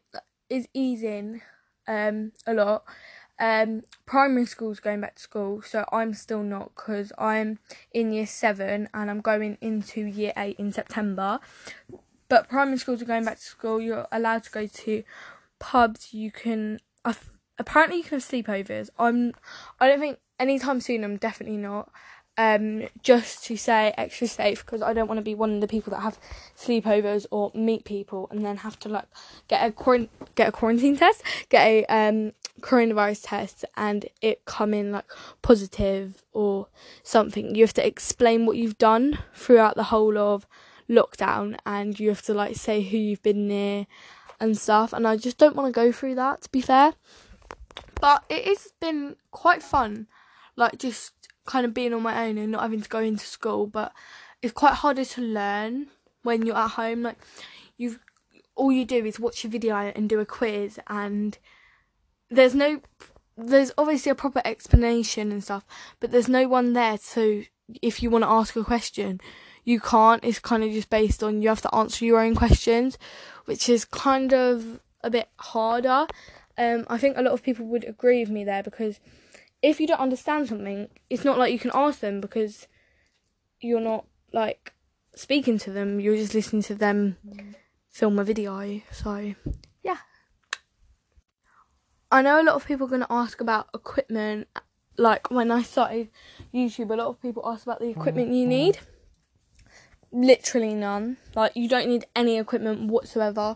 is 0.50 0.68
easing 0.74 1.42
um 1.88 2.32
a 2.46 2.54
lot. 2.54 2.84
Um, 3.40 3.82
primary 4.06 4.46
school's 4.46 4.80
going 4.80 5.02
back 5.02 5.16
to 5.16 5.22
school, 5.22 5.62
so 5.62 5.86
I'm 5.92 6.14
still 6.14 6.44
not 6.44 6.72
because 6.76 7.12
I'm 7.18 7.60
in 7.92 8.14
year 8.14 8.28
seven 8.28 8.88
and 8.94 9.10
I'm 9.10 9.22
going 9.22 9.58
into 9.60 10.02
year 10.06 10.34
eight 10.38 10.58
in 10.60 10.72
September. 10.72 11.40
But 12.30 12.48
primary 12.48 12.78
schools 12.78 13.02
are 13.02 13.06
going 13.06 13.26
back 13.26 13.38
to 13.38 13.44
school. 13.44 13.82
You're 13.82 14.08
allowed 14.12 14.44
to 14.44 14.52
go 14.52 14.68
to 14.68 15.04
pubs. 15.60 16.14
You 16.14 16.32
can 16.32 16.80
apparently 17.58 17.98
you 17.98 18.04
can 18.04 18.20
have 18.20 18.28
sleepovers. 18.28 18.90
I'm 18.98 19.34
I 19.80 19.88
don't 19.88 20.00
think 20.00 20.20
anytime 20.40 20.80
soon. 20.80 21.04
I'm 21.04 21.18
definitely 21.18 21.58
not 21.58 21.92
um, 22.38 22.88
just 23.02 23.44
to 23.46 23.58
say 23.58 23.94
extra 23.98 24.28
safe 24.28 24.66
because 24.66 24.82
I 24.82 24.94
don't 24.94 25.08
want 25.08 25.20
to 25.20 25.24
be 25.24 25.36
one 25.36 25.56
of 25.56 25.62
the 25.62 25.68
people 25.68 25.92
that 25.92 26.02
have 26.02 26.18
sleepovers 26.58 27.26
or 27.32 27.52
meet 27.54 27.86
people 27.86 28.28
and 28.32 28.44
then 28.44 28.58
have 28.58 28.80
to 28.80 28.90
like 28.90 29.06
get 29.48 29.68
a 29.68 29.72
quarant- 29.72 30.10
get 30.36 30.50
a 30.50 30.52
quarantine 30.52 30.98
test, 30.98 31.24
get 31.50 31.66
a 31.66 31.86
um, 31.86 32.34
coronavirus 32.62 33.22
test, 33.24 33.66
and 33.78 34.08
it 34.22 34.46
come 34.46 34.74
in 34.74 34.92
like 34.92 35.06
positive 35.42 36.24
or 36.34 36.68
something. 37.04 37.54
You 37.56 37.64
have 37.64 37.74
to 37.74 37.86
explain 37.86 38.46
what 38.46 38.58
you've 38.58 38.78
done 38.78 39.20
throughout 39.36 39.76
the 39.76 39.84
whole 39.84 40.18
of 40.18 40.48
lockdown, 40.90 41.58
and 41.66 42.00
you 42.00 42.10
have 42.10 42.24
to 42.24 42.34
like 42.34 42.56
say 42.56 42.82
who 42.82 42.98
you've 42.98 43.24
been 43.24 43.48
near 43.48 43.86
and 44.40 44.58
stuff. 44.58 44.92
And 44.92 45.08
I 45.08 45.18
just 45.18 45.38
don't 45.38 45.56
want 45.56 45.74
to 45.74 45.80
go 45.80 45.92
through 45.92 46.16
that. 46.16 46.42
To 46.42 46.50
be 46.50 46.62
fair, 46.62 46.94
but 48.02 48.24
it 48.28 48.46
has 48.46 48.70
been 48.80 49.18
quite 49.30 49.62
fun, 49.62 50.08
like 50.56 50.80
just 50.80 51.23
kind 51.46 51.66
of 51.66 51.74
being 51.74 51.94
on 51.94 52.02
my 52.02 52.26
own 52.26 52.38
and 52.38 52.52
not 52.52 52.62
having 52.62 52.82
to 52.82 52.90
go 52.90 53.00
into 53.00 53.26
school, 53.26 53.68
but 53.68 53.92
it's 54.42 54.54
quite 54.54 54.76
harder 54.76 55.06
to 55.06 55.22
learn 55.22 55.88
when 56.24 56.46
you're 56.46 56.58
at 56.58 56.72
home. 56.72 57.04
Like 57.04 57.18
you've 57.78 58.00
all 58.56 58.72
you 58.72 58.86
do 58.86 59.06
is 59.06 59.20
watch 59.20 59.44
a 59.46 59.48
video 59.48 59.76
and 59.76 60.08
do 60.08 60.20
a 60.20 60.26
quiz 60.26 60.80
and 60.88 61.40
there's 62.30 62.54
no 62.54 62.82
there's 63.36 63.72
obviously 63.78 64.12
a 64.12 64.16
proper 64.16 64.42
explanation 64.46 65.32
and 65.32 65.44
stuff, 65.44 65.66
but 66.00 66.12
there's 66.12 66.30
no 66.30 66.48
one 66.48 66.74
there 66.74 66.98
to 66.98 67.46
if 67.82 68.04
you 68.04 68.10
want 68.10 68.24
to 68.24 68.30
ask 68.30 68.56
a 68.56 68.64
question, 68.64 69.20
you 69.64 69.80
can't. 69.80 70.24
It's 70.24 70.40
kind 70.40 70.64
of 70.64 70.72
just 70.72 70.90
based 70.90 71.24
on 71.24 71.42
you 71.42 71.50
have 71.50 71.62
to 71.62 71.74
answer 71.74 72.06
your 72.06 72.20
own 72.20 72.36
questions, 72.36 72.98
which 73.46 73.70
is 73.70 73.86
kind 73.86 74.34
of 74.34 74.82
a 75.02 75.10
bit 75.10 75.30
harder. 75.38 76.08
Um, 76.58 76.86
I 76.88 76.98
think 76.98 77.18
a 77.18 77.22
lot 77.22 77.34
of 77.34 77.42
people 77.42 77.66
would 77.68 77.86
agree 77.86 78.20
with 78.20 78.30
me 78.30 78.44
there 78.44 78.62
because 78.62 79.00
if 79.64 79.80
you 79.80 79.88
don't 79.88 80.00
understand 80.00 80.50
something, 80.50 80.90
it's 81.10 81.24
not 81.24 81.40
like 81.40 81.54
you 81.54 81.58
can 81.58 81.72
ask 81.74 82.02
them 82.02 82.20
because 82.20 82.68
you're 83.62 83.80
not 83.80 84.06
like 84.34 84.74
speaking 85.16 85.58
to 85.60 85.72
them. 85.72 86.02
You're 86.02 86.18
just 86.18 86.36
listening 86.36 86.62
to 86.64 86.76
them 86.76 87.18
film 87.90 88.20
a 88.20 88.26
video. 88.26 88.82
So 88.92 89.34
yeah. 89.82 89.98
I 92.12 92.22
know 92.22 92.42
a 92.42 92.44
lot 92.44 92.56
of 92.56 92.68
people 92.68 92.88
are 92.88 92.90
going 92.90 93.02
to 93.02 93.12
ask 93.12 93.40
about 93.40 93.70
equipment. 93.74 94.50
Like 94.98 95.32
when 95.32 95.50
I 95.50 95.64
started 95.64 96.10
YouTube, 96.54 96.92
a 96.92 96.96
lot 96.96 97.08
of 97.08 97.22
people 97.22 97.44
ask 97.46 97.64
about 97.64 97.80
the 97.80 97.86
mm, 97.86 97.96
equipment 97.96 98.34
you 98.34 98.46
mm. 98.46 98.50
need. 98.50 98.80
Literally 100.12 100.74
none. 100.74 101.18
Like 101.36 101.56
you 101.56 101.70
don't 101.70 101.88
need 101.88 102.06
any 102.18 102.38
equipment 102.38 102.90
whatsoever 102.90 103.56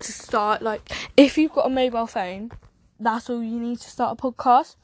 to 0.00 0.12
start. 0.12 0.60
Like 0.60 0.82
if 1.16 1.38
you've 1.38 1.52
got 1.52 1.66
a 1.66 1.70
mobile 1.70 2.06
phone, 2.06 2.52
that's 3.00 3.30
all 3.30 3.42
you 3.42 3.58
need 3.58 3.78
to 3.80 3.88
start 3.88 4.18
a 4.18 4.22
podcast 4.22 4.76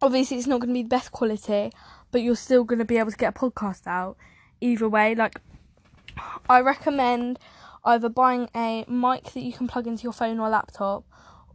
obviously 0.00 0.36
it's 0.36 0.46
not 0.46 0.60
going 0.60 0.68
to 0.68 0.74
be 0.74 0.82
the 0.82 0.88
best 0.88 1.12
quality, 1.12 1.72
but 2.10 2.22
you're 2.22 2.36
still 2.36 2.64
going 2.64 2.78
to 2.78 2.84
be 2.84 2.98
able 2.98 3.10
to 3.10 3.16
get 3.16 3.36
a 3.36 3.38
podcast 3.38 3.86
out 3.86 4.16
either 4.60 4.88
way. 4.88 5.14
Like, 5.14 5.40
I 6.48 6.60
recommend 6.60 7.38
either 7.84 8.08
buying 8.08 8.48
a 8.54 8.84
mic 8.88 9.32
that 9.32 9.40
you 9.40 9.52
can 9.52 9.68
plug 9.68 9.86
into 9.86 10.02
your 10.02 10.12
phone 10.12 10.38
or 10.40 10.48
laptop, 10.48 11.04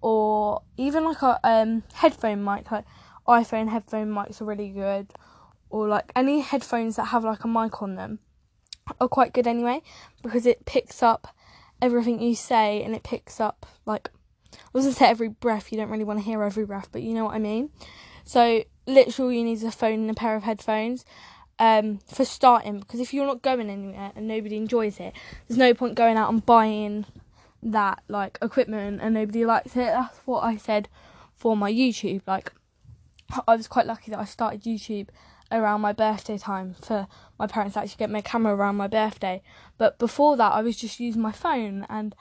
or 0.02 0.62
even 0.78 1.04
like 1.04 1.22
a 1.22 1.40
um, 1.44 1.84
headphone 1.94 2.44
mic. 2.44 2.72
Like 2.72 2.86
iPhone 3.28 3.70
headphone 3.70 4.10
mics 4.10 4.42
are 4.42 4.46
really 4.46 4.70
good, 4.70 5.14
or 5.70 5.88
like 5.88 6.12
any 6.16 6.42
headphones 6.42 6.96
that 6.98 7.06
have 7.06 7.24
like 7.24 7.44
a 7.44 7.48
mic 7.48 7.82
on 7.82 7.96
them 7.96 8.20
are 9.00 9.08
quite 9.08 9.34
good 9.34 9.48
anyway 9.48 9.82
because 10.22 10.46
it 10.46 10.66
picks 10.66 11.02
up 11.02 11.34
everything 11.82 12.22
you 12.22 12.36
say 12.36 12.84
and 12.84 12.94
it 12.94 13.02
picks 13.02 13.40
up 13.40 13.66
like 13.86 14.10
I 14.54 14.58
was 14.74 14.86
gonna 14.86 14.96
say 14.96 15.08
every 15.08 15.30
breath. 15.30 15.72
You 15.72 15.78
don't 15.78 15.90
really 15.90 16.04
want 16.04 16.20
to 16.20 16.26
hear 16.26 16.44
every 16.44 16.66
breath, 16.66 16.90
but 16.92 17.02
you 17.02 17.14
know 17.14 17.26
what 17.26 17.36
I 17.36 17.40
mean. 17.40 17.70
So 18.24 18.64
literally, 18.86 19.38
you 19.38 19.44
need 19.44 19.64
a 19.64 19.72
phone 19.72 20.02
and 20.02 20.12
a 20.12 20.14
pair 20.14 20.36
of 20.36 20.44
headphones 20.44 21.06
um, 21.60 22.00
for 22.08 22.26
starting. 22.26 22.80
Because 22.80 23.00
if 23.00 23.14
you're 23.14 23.26
not 23.26 23.42
going 23.42 23.70
anywhere 23.70 24.12
and 24.16 24.28
nobody 24.28 24.58
enjoys 24.58 25.00
it, 25.00 25.14
there's 25.48 25.58
no 25.58 25.74
point 25.74 25.96
going 25.96 26.18
out 26.18 26.32
and 26.32 26.46
buying 26.46 27.06
that 27.62 28.04
like 28.08 28.38
equipment 28.42 29.02
and 29.02 29.14
nobody 29.14 29.46
likes 29.46 29.76
it. 29.76 29.86
That's 29.86 30.18
what 30.26 30.44
I 30.44 30.58
said 30.58 30.90
for 31.36 31.56
my 31.56 31.72
YouTube. 31.72 32.22
Like 32.28 32.52
I 33.48 33.56
was 33.56 33.68
quite 33.68 33.86
lucky 33.86 34.12
that 34.12 34.20
I 34.20 34.26
started 34.26 34.64
YouTube 34.64 35.08
around 35.52 35.82
my 35.82 35.94
birthday 35.94 36.38
time 36.38 36.74
for 36.82 37.08
my 37.38 37.48
parents 37.48 37.76
to 37.76 37.82
actually 37.82 38.00
get 38.00 38.10
my 38.10 38.22
camera 38.22 38.56
around 38.56 38.76
my 38.76 38.88
birthday. 38.88 39.42
But 39.78 40.00
before 40.00 40.36
that, 40.38 40.52
I 40.52 40.62
was 40.62 40.76
just 40.76 41.00
using 41.00 41.22
my 41.22 41.32
phone 41.32 41.86
and 41.90 42.16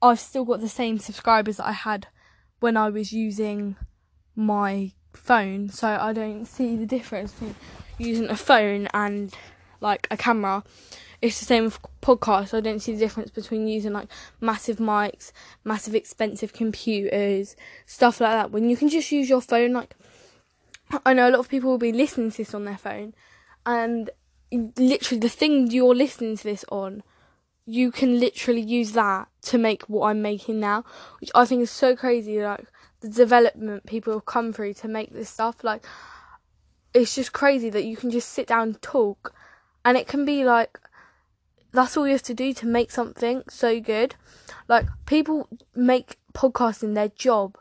I've 0.00 0.20
still 0.20 0.44
got 0.44 0.60
the 0.60 0.68
same 0.68 0.98
subscribers 0.98 1.56
that 1.56 1.66
I 1.66 1.72
had 1.72 2.08
when 2.60 2.76
I 2.76 2.90
was 2.90 3.12
using 3.12 3.76
my 4.36 4.92
phone, 5.18 5.68
so 5.68 5.88
I 5.88 6.12
don't 6.12 6.46
see 6.46 6.76
the 6.76 6.86
difference 6.86 7.32
between 7.32 7.56
using 7.98 8.28
a 8.28 8.36
phone 8.36 8.88
and 8.94 9.34
like 9.80 10.06
a 10.10 10.16
camera. 10.16 10.64
It's 11.20 11.40
the 11.40 11.46
same 11.46 11.64
with 11.64 11.80
podcasts. 12.00 12.54
I 12.54 12.60
don't 12.60 12.80
see 12.80 12.92
the 12.92 13.00
difference 13.00 13.30
between 13.30 13.66
using 13.66 13.92
like 13.92 14.08
massive 14.40 14.76
mics, 14.76 15.32
massive 15.64 15.94
expensive 15.94 16.52
computers, 16.52 17.56
stuff 17.86 18.20
like 18.20 18.32
that. 18.32 18.50
When 18.52 18.70
you 18.70 18.76
can 18.76 18.88
just 18.88 19.10
use 19.10 19.28
your 19.28 19.40
phone, 19.40 19.72
like 19.72 19.94
I 21.04 21.12
know 21.12 21.28
a 21.28 21.32
lot 21.32 21.40
of 21.40 21.48
people 21.48 21.70
will 21.70 21.78
be 21.78 21.92
listening 21.92 22.30
to 22.30 22.36
this 22.38 22.54
on 22.54 22.64
their 22.64 22.78
phone, 22.78 23.14
and 23.66 24.10
literally 24.52 25.20
the 25.20 25.28
thing 25.28 25.70
you're 25.70 25.94
listening 25.94 26.36
to 26.36 26.44
this 26.44 26.64
on, 26.70 27.02
you 27.66 27.90
can 27.90 28.18
literally 28.18 28.62
use 28.62 28.92
that 28.92 29.28
to 29.42 29.58
make 29.58 29.82
what 29.82 30.08
I'm 30.08 30.22
making 30.22 30.60
now, 30.60 30.84
which 31.20 31.30
I 31.34 31.44
think 31.44 31.62
is 31.62 31.70
so 31.70 31.94
crazy. 31.94 32.40
Like 32.40 32.64
the 33.00 33.08
development 33.08 33.86
people 33.86 34.12
have 34.12 34.24
come 34.24 34.52
through 34.52 34.74
to 34.74 34.88
make 34.88 35.12
this 35.12 35.30
stuff. 35.30 35.62
Like, 35.62 35.84
it's 36.94 37.14
just 37.14 37.32
crazy 37.32 37.70
that 37.70 37.84
you 37.84 37.96
can 37.96 38.10
just 38.10 38.30
sit 38.30 38.46
down 38.46 38.62
and 38.62 38.82
talk, 38.82 39.34
and 39.84 39.96
it 39.96 40.06
can 40.06 40.24
be 40.24 40.44
like 40.44 40.78
that's 41.72 41.96
all 41.96 42.06
you 42.06 42.12
have 42.12 42.22
to 42.22 42.34
do 42.34 42.54
to 42.54 42.66
make 42.66 42.90
something 42.90 43.42
so 43.48 43.78
good. 43.78 44.14
Like, 44.68 44.86
people 45.06 45.48
make 45.74 46.16
podcasting 46.32 46.94
their 46.94 47.08
job, 47.08 47.58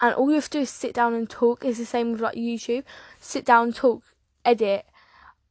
and 0.00 0.14
all 0.14 0.28
you 0.28 0.36
have 0.36 0.44
to 0.50 0.58
do 0.58 0.60
is 0.60 0.70
sit 0.70 0.94
down 0.94 1.14
and 1.14 1.28
talk. 1.28 1.64
It's 1.64 1.78
the 1.78 1.84
same 1.84 2.12
with 2.12 2.20
like 2.20 2.36
YouTube. 2.36 2.84
Sit 3.18 3.44
down, 3.44 3.72
talk, 3.72 4.02
edit. 4.44 4.86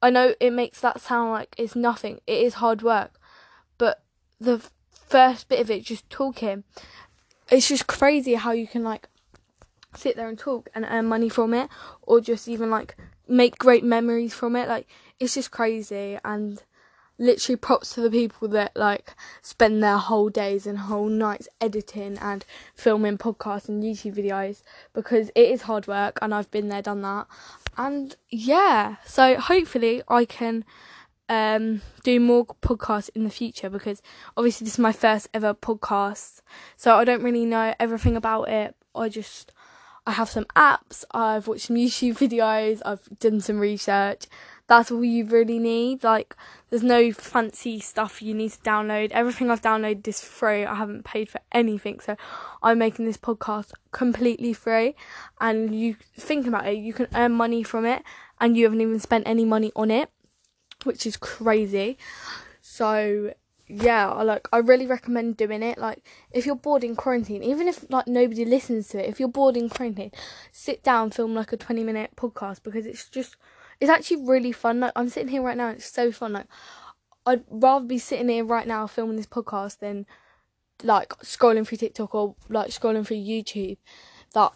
I 0.02 0.10
know 0.10 0.34
it 0.40 0.52
makes 0.52 0.80
that 0.80 1.02
sound 1.02 1.32
like 1.32 1.54
it's 1.58 1.76
nothing. 1.76 2.22
It 2.26 2.42
is 2.42 2.56
hard 2.56 2.82
work, 2.82 3.20
but 3.78 4.02
the 4.40 4.64
first 4.92 5.50
bit 5.50 5.60
of 5.60 5.70
it, 5.70 5.84
just 5.84 6.10
talking, 6.10 6.64
it's 7.52 7.68
just 7.68 7.88
crazy 7.88 8.36
how 8.36 8.52
you 8.52 8.68
can 8.68 8.84
like 8.84 9.09
sit 9.96 10.16
there 10.16 10.28
and 10.28 10.38
talk 10.38 10.70
and 10.76 10.86
earn 10.90 11.06
money 11.06 11.30
from 11.30 11.54
it 11.54 11.70
or 12.02 12.22
just 12.22 12.48
even 12.48 12.70
like 12.70 12.96
make 13.28 13.58
great 13.58 13.84
memories 13.84 14.34
from 14.34 14.56
it. 14.56 14.68
Like 14.68 14.88
it's 15.20 15.36
just 15.36 15.52
crazy 15.52 16.18
and 16.24 16.62
literally 17.20 17.58
props 17.58 17.94
to 17.94 18.02
the 18.02 18.10
people 18.10 18.48
that 18.48 18.76
like 18.76 19.14
spend 19.42 19.84
their 19.84 19.98
whole 19.98 20.30
days 20.30 20.66
and 20.66 20.80
whole 20.80 21.10
nights 21.10 21.50
editing 21.60 22.18
and 22.20 22.46
filming 22.74 23.18
podcasts 23.18 23.68
and 23.68 23.84
YouTube 23.84 24.16
videos 24.16 24.64
because 24.94 25.30
it 25.36 25.50
is 25.50 25.64
hard 25.64 25.86
work 25.86 26.18
and 26.22 26.34
I've 26.34 26.50
been 26.50 26.70
there 26.70 26.82
done 26.82 27.02
that. 27.02 27.28
And 27.78 28.16
yeah 28.30 28.96
so 29.06 29.36
hopefully 29.36 30.02
I 30.08 30.26
can 30.26 30.64
um, 31.28 31.82
do 32.04 32.20
more 32.20 32.46
podcasts 32.46 33.10
in 33.14 33.24
the 33.24 33.30
future 33.30 33.70
because 33.70 34.02
obviously 34.36 34.66
this 34.66 34.74
is 34.74 34.80
my 34.80 34.94
first 34.94 35.28
ever 35.34 35.54
podcast. 35.54 36.42
So 36.78 36.96
I 36.96 37.04
don't 37.04 37.22
really 37.22 37.46
know 37.46 37.76
everything 37.80 38.16
about 38.16 38.50
it. 38.50 38.76
I 38.96 39.10
just 39.10 39.52
I 40.10 40.14
have 40.14 40.30
some 40.30 40.46
apps, 40.56 41.06
I've 41.12 41.48
watched 41.48 41.68
some 41.68 41.76
YouTube 41.76 42.18
videos, 42.28 42.82
I've 42.84 43.08
done 43.20 43.42
some 43.42 43.60
research. 43.60 44.26
That's 44.66 44.92
all 44.92 45.04
you 45.04 45.26
really 45.26 45.60
need. 45.60 46.04
Like, 46.04 46.36
there's 46.70 46.84
no 46.84 47.12
fancy 47.12 47.80
stuff 47.80 48.22
you 48.22 48.34
need 48.34 48.52
to 48.52 48.60
download. 48.60 49.12
Everything 49.12 49.50
I've 49.50 49.62
downloaded 49.62 50.08
is 50.08 50.22
free. 50.22 50.64
I 50.66 50.76
haven't 50.76 51.06
paid 51.06 51.30
for 51.30 51.42
anything. 51.52 52.00
So, 52.00 52.16
I'm 52.62 52.80
making 52.80 53.06
this 53.06 53.18
podcast 53.18 53.72
completely 53.92 54.54
free. 54.54 54.96
And 55.40 55.76
you 55.76 55.96
think 56.18 56.48
about 56.48 56.68
it, 56.68 56.78
you 56.78 56.94
can 56.94 57.08
earn 57.16 57.34
money 57.34 57.62
from 57.62 57.86
it, 57.86 58.04
and 58.40 58.58
you 58.58 58.66
haven't 58.66 58.82
even 58.82 59.00
spent 59.00 59.28
any 59.28 59.46
money 59.46 59.72
on 59.76 59.92
it, 59.92 60.10
which 60.84 61.06
is 61.06 61.18
crazy. 61.18 61.98
So, 62.62 63.34
yeah, 63.72 64.12
like 64.24 64.48
I 64.52 64.58
really 64.58 64.88
recommend 64.88 65.38
doing 65.38 65.62
it. 65.62 65.78
Like 65.78 66.04
if 66.32 66.48
you're 66.48 66.56
bored 66.56 66.84
in 66.84 66.96
quarantine, 66.96 67.44
even 67.44 67.68
if 67.68 67.86
like 67.90 68.08
nobody 68.08 68.44
listens 68.44 68.88
to 68.90 69.04
it, 69.04 69.08
if 69.08 69.20
you're 69.20 69.30
bored 69.30 69.56
in 69.56 69.70
quarantine, 69.70 70.12
sit 70.52 70.84
down, 70.84 71.12
film 71.12 71.36
like 71.36 71.54
a 71.54 71.58
20 71.58 71.84
minute 71.84 72.12
podcast 72.16 72.64
because 72.64 72.88
it's 72.88 73.08
just 73.08 73.36
it's 73.80 73.90
actually 73.90 74.26
really 74.26 74.52
fun. 74.52 74.80
Like 74.80 74.94
I'm 74.96 75.08
sitting 75.08 75.30
here 75.30 75.44
right 75.44 75.56
now, 75.56 75.70
it's 75.70 75.86
so 75.86 76.12
fun. 76.12 76.34
Like 76.34 76.48
I'd 77.28 77.44
rather 77.52 77.86
be 77.86 78.00
sitting 78.00 78.28
here 78.28 78.44
right 78.44 78.66
now 78.66 78.88
filming 78.88 79.18
this 79.18 79.28
podcast 79.28 79.80
than 79.80 80.08
like 80.82 81.10
scrolling 81.20 81.68
through 81.68 81.78
TikTok 81.78 82.16
or 82.16 82.36
like 82.50 82.72
scrolling 82.72 83.06
through 83.06 83.18
YouTube. 83.18 83.78
That 84.34 84.52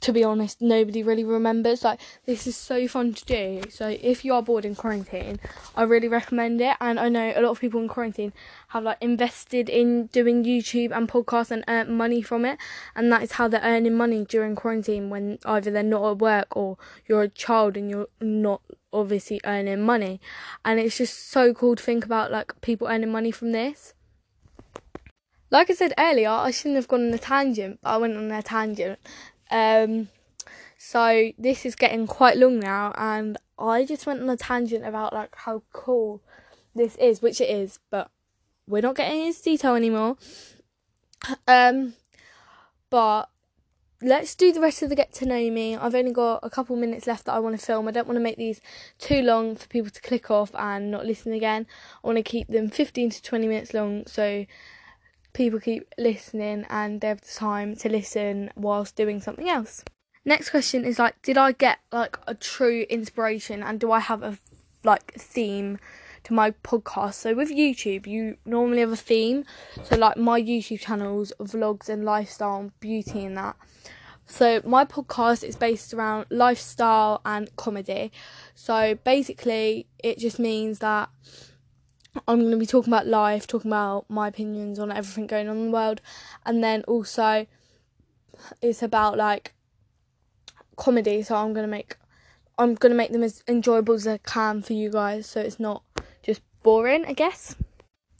to 0.00 0.12
be 0.12 0.22
honest, 0.22 0.62
nobody 0.62 1.02
really 1.02 1.24
remembers. 1.24 1.82
Like, 1.82 2.00
this 2.26 2.46
is 2.46 2.56
so 2.56 2.86
fun 2.86 3.12
to 3.14 3.24
do. 3.24 3.62
So, 3.70 3.88
if 3.88 4.24
you 4.24 4.34
are 4.34 4.42
bored 4.42 4.64
in 4.64 4.74
quarantine, 4.74 5.40
I 5.74 5.82
really 5.82 6.08
recommend 6.08 6.60
it. 6.60 6.76
And 6.80 6.98
I 7.00 7.08
know 7.08 7.32
a 7.34 7.40
lot 7.40 7.50
of 7.50 7.60
people 7.60 7.80
in 7.80 7.88
quarantine 7.88 8.32
have 8.68 8.84
like 8.84 8.98
invested 9.00 9.68
in 9.68 10.06
doing 10.06 10.44
YouTube 10.44 10.96
and 10.96 11.08
podcasts 11.08 11.50
and 11.50 11.64
earn 11.66 11.96
money 11.96 12.22
from 12.22 12.44
it. 12.44 12.58
And 12.94 13.10
that 13.12 13.22
is 13.22 13.32
how 13.32 13.48
they're 13.48 13.60
earning 13.62 13.94
money 13.94 14.24
during 14.24 14.54
quarantine 14.54 15.10
when 15.10 15.38
either 15.44 15.70
they're 15.70 15.82
not 15.82 16.10
at 16.10 16.18
work 16.18 16.56
or 16.56 16.78
you're 17.06 17.22
a 17.22 17.28
child 17.28 17.76
and 17.76 17.90
you're 17.90 18.08
not 18.20 18.62
obviously 18.92 19.40
earning 19.44 19.82
money. 19.82 20.20
And 20.64 20.78
it's 20.78 20.98
just 20.98 21.30
so 21.30 21.52
cool 21.52 21.76
to 21.76 21.82
think 21.82 22.04
about 22.04 22.30
like 22.30 22.60
people 22.60 22.86
earning 22.86 23.12
money 23.12 23.30
from 23.30 23.52
this. 23.52 23.92
Like 25.50 25.70
I 25.70 25.74
said 25.74 25.94
earlier, 25.96 26.28
I 26.28 26.50
shouldn't 26.50 26.76
have 26.76 26.88
gone 26.88 27.08
on 27.08 27.14
a 27.14 27.18
tangent, 27.18 27.78
but 27.82 27.90
I 27.90 27.96
went 27.98 28.16
on 28.16 28.30
a 28.32 28.42
tangent 28.42 28.98
um, 29.50 30.08
so 30.78 31.32
this 31.38 31.66
is 31.66 31.74
getting 31.74 32.06
quite 32.06 32.36
long 32.36 32.58
now, 32.58 32.92
and 32.96 33.36
I 33.58 33.84
just 33.84 34.06
went 34.06 34.20
on 34.20 34.30
a 34.30 34.36
tangent 34.36 34.84
about 34.84 35.12
like 35.12 35.34
how 35.36 35.62
cool 35.72 36.22
this 36.74 36.96
is, 36.96 37.22
which 37.22 37.40
it 37.40 37.50
is, 37.50 37.78
but 37.90 38.10
we're 38.66 38.82
not 38.82 38.96
getting 38.96 39.26
into 39.26 39.42
detail 39.42 39.74
anymore. 39.74 40.16
Um, 41.48 41.94
but 42.90 43.30
let's 44.02 44.34
do 44.34 44.52
the 44.52 44.60
rest 44.60 44.82
of 44.82 44.90
the 44.90 44.94
get 44.94 45.12
to 45.14 45.26
know 45.26 45.50
me. 45.50 45.76
I've 45.76 45.94
only 45.94 46.12
got 46.12 46.40
a 46.42 46.50
couple 46.50 46.76
minutes 46.76 47.06
left 47.06 47.24
that 47.26 47.34
I 47.34 47.38
want 47.38 47.58
to 47.58 47.64
film. 47.64 47.88
I 47.88 47.90
don't 47.90 48.06
want 48.06 48.16
to 48.16 48.22
make 48.22 48.36
these 48.36 48.60
too 48.98 49.22
long 49.22 49.56
for 49.56 49.66
people 49.68 49.90
to 49.90 50.02
click 50.02 50.30
off 50.30 50.54
and 50.54 50.90
not 50.90 51.06
listen 51.06 51.32
again. 51.32 51.66
I 52.02 52.06
want 52.06 52.16
to 52.18 52.22
keep 52.22 52.48
them 52.48 52.68
15 52.68 53.10
to 53.10 53.22
20 53.22 53.48
minutes 53.48 53.74
long 53.74 54.06
so 54.06 54.44
people 55.36 55.60
keep 55.60 55.94
listening 55.98 56.64
and 56.70 57.02
they 57.02 57.08
have 57.08 57.20
the 57.20 57.28
time 57.28 57.76
to 57.76 57.90
listen 57.90 58.50
whilst 58.56 58.96
doing 58.96 59.20
something 59.20 59.48
else. 59.48 59.84
Next 60.24 60.48
question 60.48 60.84
is 60.84 60.98
like, 60.98 61.20
did 61.20 61.36
I 61.36 61.52
get 61.52 61.78
like 61.92 62.18
a 62.26 62.34
true 62.34 62.86
inspiration 62.88 63.62
and 63.62 63.78
do 63.78 63.92
I 63.92 64.00
have 64.00 64.22
a 64.22 64.38
like 64.82 65.12
theme 65.12 65.78
to 66.24 66.32
my 66.32 66.52
podcast? 66.52 67.14
So 67.14 67.34
with 67.34 67.50
YouTube, 67.50 68.06
you 68.06 68.38
normally 68.46 68.80
have 68.80 68.92
a 68.92 68.96
theme. 68.96 69.44
So 69.84 69.96
like 69.96 70.16
my 70.16 70.40
YouTube 70.40 70.80
channels, 70.80 71.34
vlogs 71.38 71.90
and 71.90 72.04
lifestyle 72.04 72.58
and 72.58 72.80
beauty 72.80 73.26
and 73.26 73.36
that. 73.36 73.56
So 74.26 74.62
my 74.64 74.86
podcast 74.86 75.44
is 75.44 75.54
based 75.54 75.92
around 75.92 76.26
lifestyle 76.30 77.20
and 77.26 77.54
comedy. 77.56 78.10
So 78.54 78.98
basically, 79.04 79.86
it 79.98 80.18
just 80.18 80.38
means 80.38 80.78
that 80.78 81.10
I'm 82.26 82.40
going 82.40 82.50
to 82.50 82.56
be 82.56 82.66
talking 82.66 82.92
about 82.92 83.06
life, 83.06 83.46
talking 83.46 83.70
about 83.70 84.08
my 84.08 84.28
opinions 84.28 84.78
on 84.78 84.90
everything 84.90 85.26
going 85.26 85.48
on 85.48 85.56
in 85.56 85.66
the 85.66 85.70
world, 85.72 86.00
and 86.44 86.62
then 86.62 86.82
also 86.84 87.46
it's 88.62 88.82
about 88.82 89.16
like 89.16 89.54
comedy. 90.76 91.22
So 91.22 91.36
I'm 91.36 91.52
going 91.52 91.64
to 91.66 91.70
make 91.70 91.96
I'm 92.58 92.74
going 92.74 92.90
to 92.90 92.96
make 92.96 93.12
them 93.12 93.22
as 93.22 93.42
enjoyable 93.46 93.94
as 93.94 94.06
I 94.06 94.18
can 94.18 94.62
for 94.62 94.72
you 94.72 94.90
guys, 94.90 95.26
so 95.26 95.40
it's 95.40 95.60
not 95.60 95.82
just 96.22 96.40
boring, 96.62 97.04
I 97.06 97.12
guess. 97.12 97.56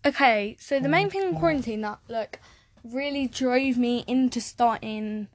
Okay, 0.04 0.56
so 0.60 0.78
the 0.78 0.88
main 0.88 1.10
thing 1.10 1.22
in 1.22 1.36
quarantine 1.36 1.80
that 1.80 1.98
like 2.08 2.40
really 2.84 3.26
drove 3.26 3.76
me 3.76 4.04
into 4.06 4.40
starting 4.40 5.28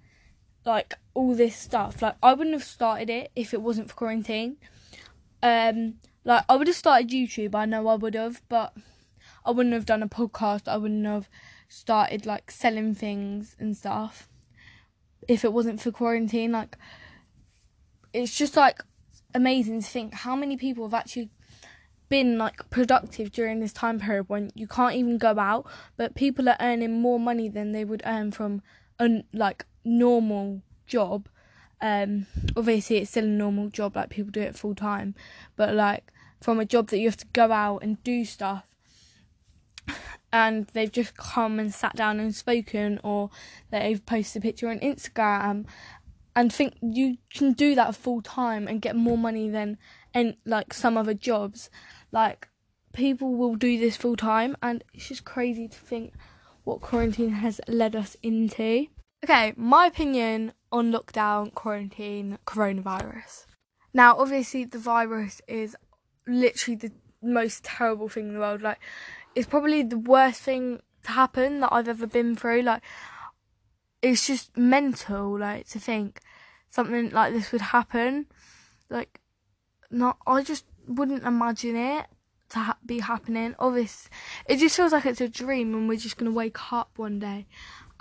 like 0.65 0.93
all 1.13 1.35
this 1.35 1.55
stuff. 1.57 2.01
Like 2.01 2.15
I 2.21 2.33
wouldn't 2.33 2.53
have 2.53 2.63
started 2.63 3.09
it 3.09 3.31
if 3.35 3.53
it 3.53 3.61
wasn't 3.61 3.89
for 3.89 3.95
quarantine. 3.95 4.57
Um 5.43 5.95
like 6.23 6.43
I 6.47 6.55
would 6.55 6.67
have 6.67 6.75
started 6.75 7.09
YouTube, 7.09 7.55
I 7.55 7.65
know 7.65 7.87
I 7.87 7.95
would 7.95 8.15
have, 8.15 8.41
but 8.49 8.73
I 9.45 9.51
wouldn't 9.51 9.73
have 9.73 9.85
done 9.85 10.03
a 10.03 10.09
podcast. 10.09 10.67
I 10.67 10.77
wouldn't 10.77 11.05
have 11.05 11.29
started 11.67 12.25
like 12.25 12.51
selling 12.51 12.93
things 12.93 13.55
and 13.59 13.75
stuff 13.75 14.27
if 15.27 15.43
it 15.43 15.53
wasn't 15.53 15.81
for 15.81 15.91
quarantine. 15.91 16.51
Like 16.51 16.77
it's 18.13 18.35
just 18.35 18.55
like 18.55 18.81
amazing 19.33 19.81
to 19.81 19.87
think 19.87 20.13
how 20.13 20.35
many 20.35 20.57
people 20.57 20.85
have 20.85 20.93
actually 20.93 21.29
been 22.09 22.37
like 22.37 22.69
productive 22.69 23.31
during 23.31 23.59
this 23.59 23.71
time 23.71 23.99
period 23.99 24.27
when 24.27 24.51
you 24.53 24.67
can't 24.67 24.95
even 24.95 25.17
go 25.17 25.39
out, 25.39 25.65
but 25.95 26.13
people 26.13 26.49
are 26.49 26.57
earning 26.59 27.01
more 27.01 27.19
money 27.19 27.47
than 27.47 27.71
they 27.71 27.85
would 27.85 28.03
earn 28.05 28.31
from 28.31 28.61
a 28.99 29.23
like 29.33 29.65
normal 29.83 30.61
job 30.85 31.29
um, 31.81 32.27
obviously, 32.55 32.97
it's 32.97 33.11
still 33.11 33.25
a 33.25 33.27
normal 33.27 33.69
job, 33.69 33.95
like 33.95 34.09
people 34.09 34.31
do 34.31 34.41
it 34.41 34.55
full 34.55 34.75
time, 34.75 35.15
but 35.55 35.73
like 35.73 36.11
from 36.39 36.59
a 36.59 36.65
job 36.65 36.87
that 36.87 36.99
you 36.99 37.07
have 37.07 37.17
to 37.17 37.27
go 37.33 37.51
out 37.51 37.83
and 37.83 38.03
do 38.03 38.23
stuff, 38.25 38.65
and 40.31 40.67
they've 40.67 40.91
just 40.91 41.17
come 41.17 41.59
and 41.59 41.73
sat 41.73 41.95
down 41.95 42.19
and 42.19 42.35
spoken, 42.35 42.99
or 43.03 43.29
they've 43.71 44.05
posted 44.05 44.41
a 44.41 44.43
picture 44.43 44.69
on 44.69 44.79
Instagram, 44.79 45.65
and 46.35 46.53
think 46.53 46.75
you 46.81 47.17
can 47.33 47.53
do 47.53 47.75
that 47.75 47.95
full 47.95 48.21
time 48.21 48.67
and 48.67 48.81
get 48.81 48.95
more 48.95 49.17
money 49.17 49.49
than 49.49 49.77
and 50.13 50.35
like 50.45 50.73
some 50.73 50.97
other 50.97 51.13
jobs. 51.13 51.69
Like 52.11 52.47
people 52.93 53.33
will 53.35 53.55
do 53.55 53.79
this 53.79 53.97
full 53.97 54.15
time, 54.15 54.55
and 54.61 54.83
it's 54.93 55.07
just 55.07 55.25
crazy 55.25 55.67
to 55.67 55.77
think 55.77 56.13
what 56.63 56.81
quarantine 56.81 57.31
has 57.31 57.59
led 57.67 57.95
us 57.95 58.15
into. 58.21 58.87
Okay, 59.23 59.53
my 59.55 59.85
opinion 59.85 60.51
on 60.71 60.91
lockdown, 60.91 61.53
quarantine, 61.53 62.39
coronavirus. 62.47 63.45
Now, 63.93 64.17
obviously, 64.17 64.65
the 64.65 64.79
virus 64.79 65.41
is 65.47 65.75
literally 66.25 66.75
the 66.75 66.91
most 67.21 67.63
terrible 67.63 68.09
thing 68.09 68.29
in 68.29 68.33
the 68.33 68.39
world. 68.39 68.63
Like, 68.63 68.79
it's 69.35 69.47
probably 69.47 69.83
the 69.83 69.99
worst 69.99 70.41
thing 70.41 70.79
to 71.03 71.11
happen 71.11 71.59
that 71.59 71.71
I've 71.71 71.87
ever 71.87 72.07
been 72.07 72.35
through. 72.35 72.63
Like, 72.63 72.81
it's 74.01 74.25
just 74.25 74.57
mental, 74.57 75.37
like, 75.37 75.67
to 75.69 75.79
think 75.79 76.21
something 76.71 77.11
like 77.11 77.31
this 77.31 77.51
would 77.51 77.61
happen. 77.61 78.25
Like, 78.89 79.19
not, 79.91 80.17
I 80.25 80.41
just 80.41 80.65
wouldn't 80.87 81.25
imagine 81.25 81.75
it 81.75 82.07
to 82.49 82.59
ha- 82.59 82.77
be 82.83 82.99
happening. 82.99 83.53
Obviously, 83.59 84.09
it 84.47 84.57
just 84.57 84.75
feels 84.75 84.93
like 84.93 85.05
it's 85.05 85.21
a 85.21 85.29
dream 85.29 85.75
and 85.75 85.87
we're 85.87 85.97
just 85.97 86.17
going 86.17 86.31
to 86.31 86.35
wake 86.35 86.73
up 86.73 86.91
one 86.95 87.19
day 87.19 87.45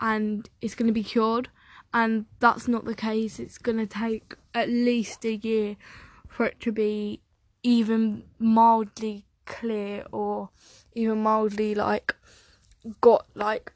and 0.00 0.48
it's 0.60 0.74
going 0.74 0.86
to 0.86 0.92
be 0.92 1.04
cured. 1.04 1.48
And 1.92 2.26
that's 2.38 2.68
not 2.68 2.84
the 2.84 2.94
case. 2.94 3.38
It's 3.38 3.58
going 3.58 3.78
to 3.78 3.86
take 3.86 4.34
at 4.54 4.68
least 4.68 5.24
a 5.24 5.34
year 5.34 5.76
for 6.28 6.46
it 6.46 6.60
to 6.60 6.72
be 6.72 7.20
even 7.62 8.24
mildly 8.38 9.26
clear 9.44 10.04
or 10.12 10.50
even 10.94 11.22
mildly 11.22 11.74
like 11.74 12.14
got 13.00 13.26
like 13.34 13.72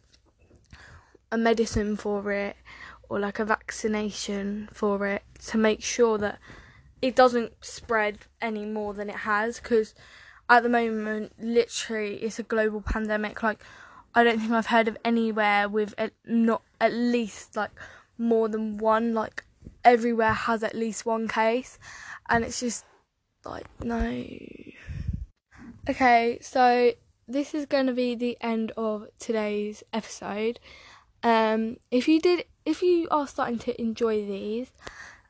a 1.32 1.36
medicine 1.36 1.96
for 1.96 2.32
it 2.32 2.56
or 3.08 3.18
like 3.18 3.38
a 3.38 3.44
vaccination 3.44 4.68
for 4.72 5.06
it 5.06 5.22
to 5.46 5.58
make 5.58 5.82
sure 5.82 6.16
that 6.16 6.38
it 7.02 7.14
doesn't 7.14 7.52
spread 7.62 8.18
any 8.40 8.64
more 8.64 8.94
than 8.94 9.10
it 9.10 9.16
has 9.16 9.58
because 9.60 9.94
at 10.48 10.62
the 10.62 10.68
moment 10.68 11.32
literally 11.38 12.16
it's 12.16 12.38
a 12.38 12.42
global 12.42 12.80
pandemic 12.80 13.42
like 13.42 13.62
I 14.14 14.24
don't 14.24 14.38
think 14.38 14.52
I've 14.52 14.66
heard 14.66 14.88
of 14.88 14.96
anywhere 15.04 15.68
with 15.68 15.94
at, 15.98 16.12
not 16.24 16.62
at 16.80 16.92
least 16.92 17.56
like 17.56 17.72
more 18.16 18.48
than 18.48 18.78
one. 18.78 19.14
Like 19.14 19.44
everywhere 19.84 20.32
has 20.32 20.62
at 20.62 20.74
least 20.74 21.04
one 21.04 21.28
case, 21.28 21.78
and 22.28 22.44
it's 22.44 22.60
just 22.60 22.84
like 23.44 23.66
no. 23.82 24.26
Okay, 25.88 26.38
so 26.40 26.92
this 27.28 27.54
is 27.54 27.66
going 27.66 27.86
to 27.86 27.92
be 27.92 28.14
the 28.14 28.36
end 28.40 28.72
of 28.76 29.08
today's 29.18 29.82
episode. 29.92 30.60
Um, 31.22 31.78
if 31.90 32.06
you 32.06 32.20
did, 32.20 32.44
if 32.64 32.82
you 32.82 33.08
are 33.10 33.26
starting 33.26 33.58
to 33.60 33.80
enjoy 33.80 34.24
these, 34.24 34.72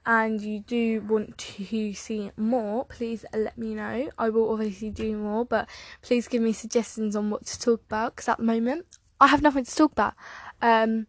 and 0.07 0.40
you 0.40 0.61
do 0.61 1.01
want 1.03 1.38
to 1.38 1.95
see 1.95 2.31
more, 2.37 2.85
please 2.85 3.25
let 3.35 3.57
me 3.57 3.75
know. 3.75 4.11
I 4.19 4.29
will 4.29 4.53
obviously 4.53 4.90
do 4.90 5.17
more, 5.17 5.45
but 5.45 5.69
please 6.03 6.29
give 6.29 6.43
me 6.43 6.53
suggestions 6.53 7.17
on 7.17 7.31
what 7.31 7.47
to 7.47 7.61
talk 7.61 7.81
about 7.87 8.17
because 8.17 8.29
at 8.29 8.38
the 8.38 8.45
moment 8.45 8.87
I 9.21 9.29
have 9.29 9.43
nothing 9.43 9.64
to 9.64 9.75
talk 9.75 9.93
about. 9.93 10.14
Um, 10.61 11.07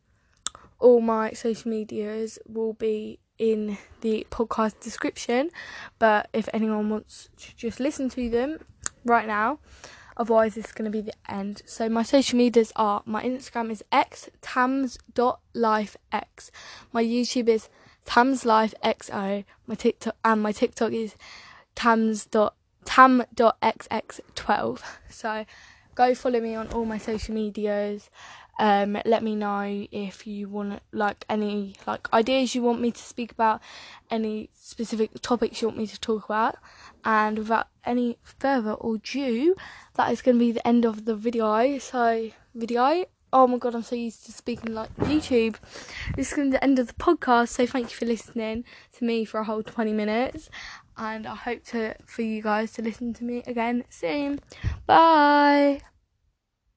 all 0.79 1.01
my 1.01 1.31
social 1.31 1.69
medias 1.69 2.39
will 2.47 2.73
be 2.73 3.19
in 3.37 3.77
the 4.01 4.25
podcast 4.29 4.79
description, 4.79 5.49
but 5.99 6.29
if 6.31 6.47
anyone 6.53 6.89
wants 6.89 7.29
to 7.37 7.55
just 7.55 7.79
listen 7.79 8.09
to 8.09 8.29
them 8.29 8.59
right 9.03 9.27
now, 9.27 9.59
otherwise 10.15 10.55
it's 10.55 10.71
going 10.71 10.85
to 10.85 10.91
be 10.91 11.01
the 11.01 11.13
end. 11.29 11.61
So 11.65 11.89
my 11.89 12.03
social 12.03 12.37
medias 12.37 12.71
are 12.75 13.03
my 13.05 13.23
Instagram 13.23 13.71
is 13.71 13.83
x 13.91 14.29
my 16.93 17.03
YouTube 17.03 17.49
is 17.49 17.69
tamslifexo, 18.05 19.45
my 19.67 19.75
TikTok 19.75 20.15
and 20.23 20.41
my 20.41 20.51
TikTok 20.51 20.91
is 20.93 21.15
tams 21.75 22.27
tam.xx12. 22.85 24.81
So 25.09 25.45
go 25.95 26.13
follow 26.13 26.41
me 26.41 26.55
on 26.55 26.67
all 26.69 26.85
my 26.85 26.97
social 26.97 27.33
medias. 27.33 28.09
Um, 28.57 28.97
let 29.05 29.21
me 29.21 29.35
know 29.35 29.85
if 29.91 30.25
you 30.25 30.47
want 30.47 30.81
like 30.93 31.25
any 31.29 31.75
like 31.85 32.11
ideas 32.13 32.55
you 32.55 32.61
want 32.61 32.79
me 32.79 32.91
to 32.91 33.01
speak 33.01 33.31
about, 33.31 33.61
any 34.09 34.49
specific 34.53 35.11
topics 35.21 35.61
you 35.61 35.67
want 35.67 35.77
me 35.77 35.87
to 35.87 35.99
talk 35.99 36.25
about. 36.25 36.55
And 37.03 37.37
without 37.39 37.67
any 37.85 38.17
further 38.23 38.77
ado, 38.83 39.55
that 39.95 40.11
is 40.11 40.21
going 40.21 40.35
to 40.37 40.39
be 40.39 40.51
the 40.53 40.65
end 40.67 40.85
of 40.85 41.05
the 41.05 41.15
video. 41.15 41.79
So 41.79 42.31
video. 42.53 43.05
Oh 43.37 43.47
my 43.47 43.57
god, 43.57 43.75
I'm 43.75 43.83
so 43.83 43.97
used 43.97 44.25
to 44.27 44.31
speaking 44.31 44.73
like 44.73 44.95
YouTube. 44.95 45.57
This 46.15 46.29
is 46.29 46.37
going 46.37 46.51
to 46.51 46.51
be 46.51 46.57
the 46.57 46.63
end 46.63 46.79
of 46.79 46.87
the 46.87 46.93
podcast. 46.93 47.49
So 47.49 47.65
thank 47.65 47.89
you 47.89 47.97
for 47.97 48.05
listening 48.05 48.63
to 48.93 49.03
me 49.03 49.25
for 49.25 49.41
a 49.41 49.43
whole 49.43 49.61
20 49.61 49.91
minutes, 49.91 50.49
and 50.95 51.27
I 51.27 51.35
hope 51.35 51.65
to 51.65 51.95
for 52.05 52.21
you 52.21 52.41
guys 52.41 52.71
to 52.73 52.81
listen 52.81 53.13
to 53.15 53.25
me 53.25 53.43
again 53.45 53.83
soon. 53.89 54.39
Bye. 54.85 55.81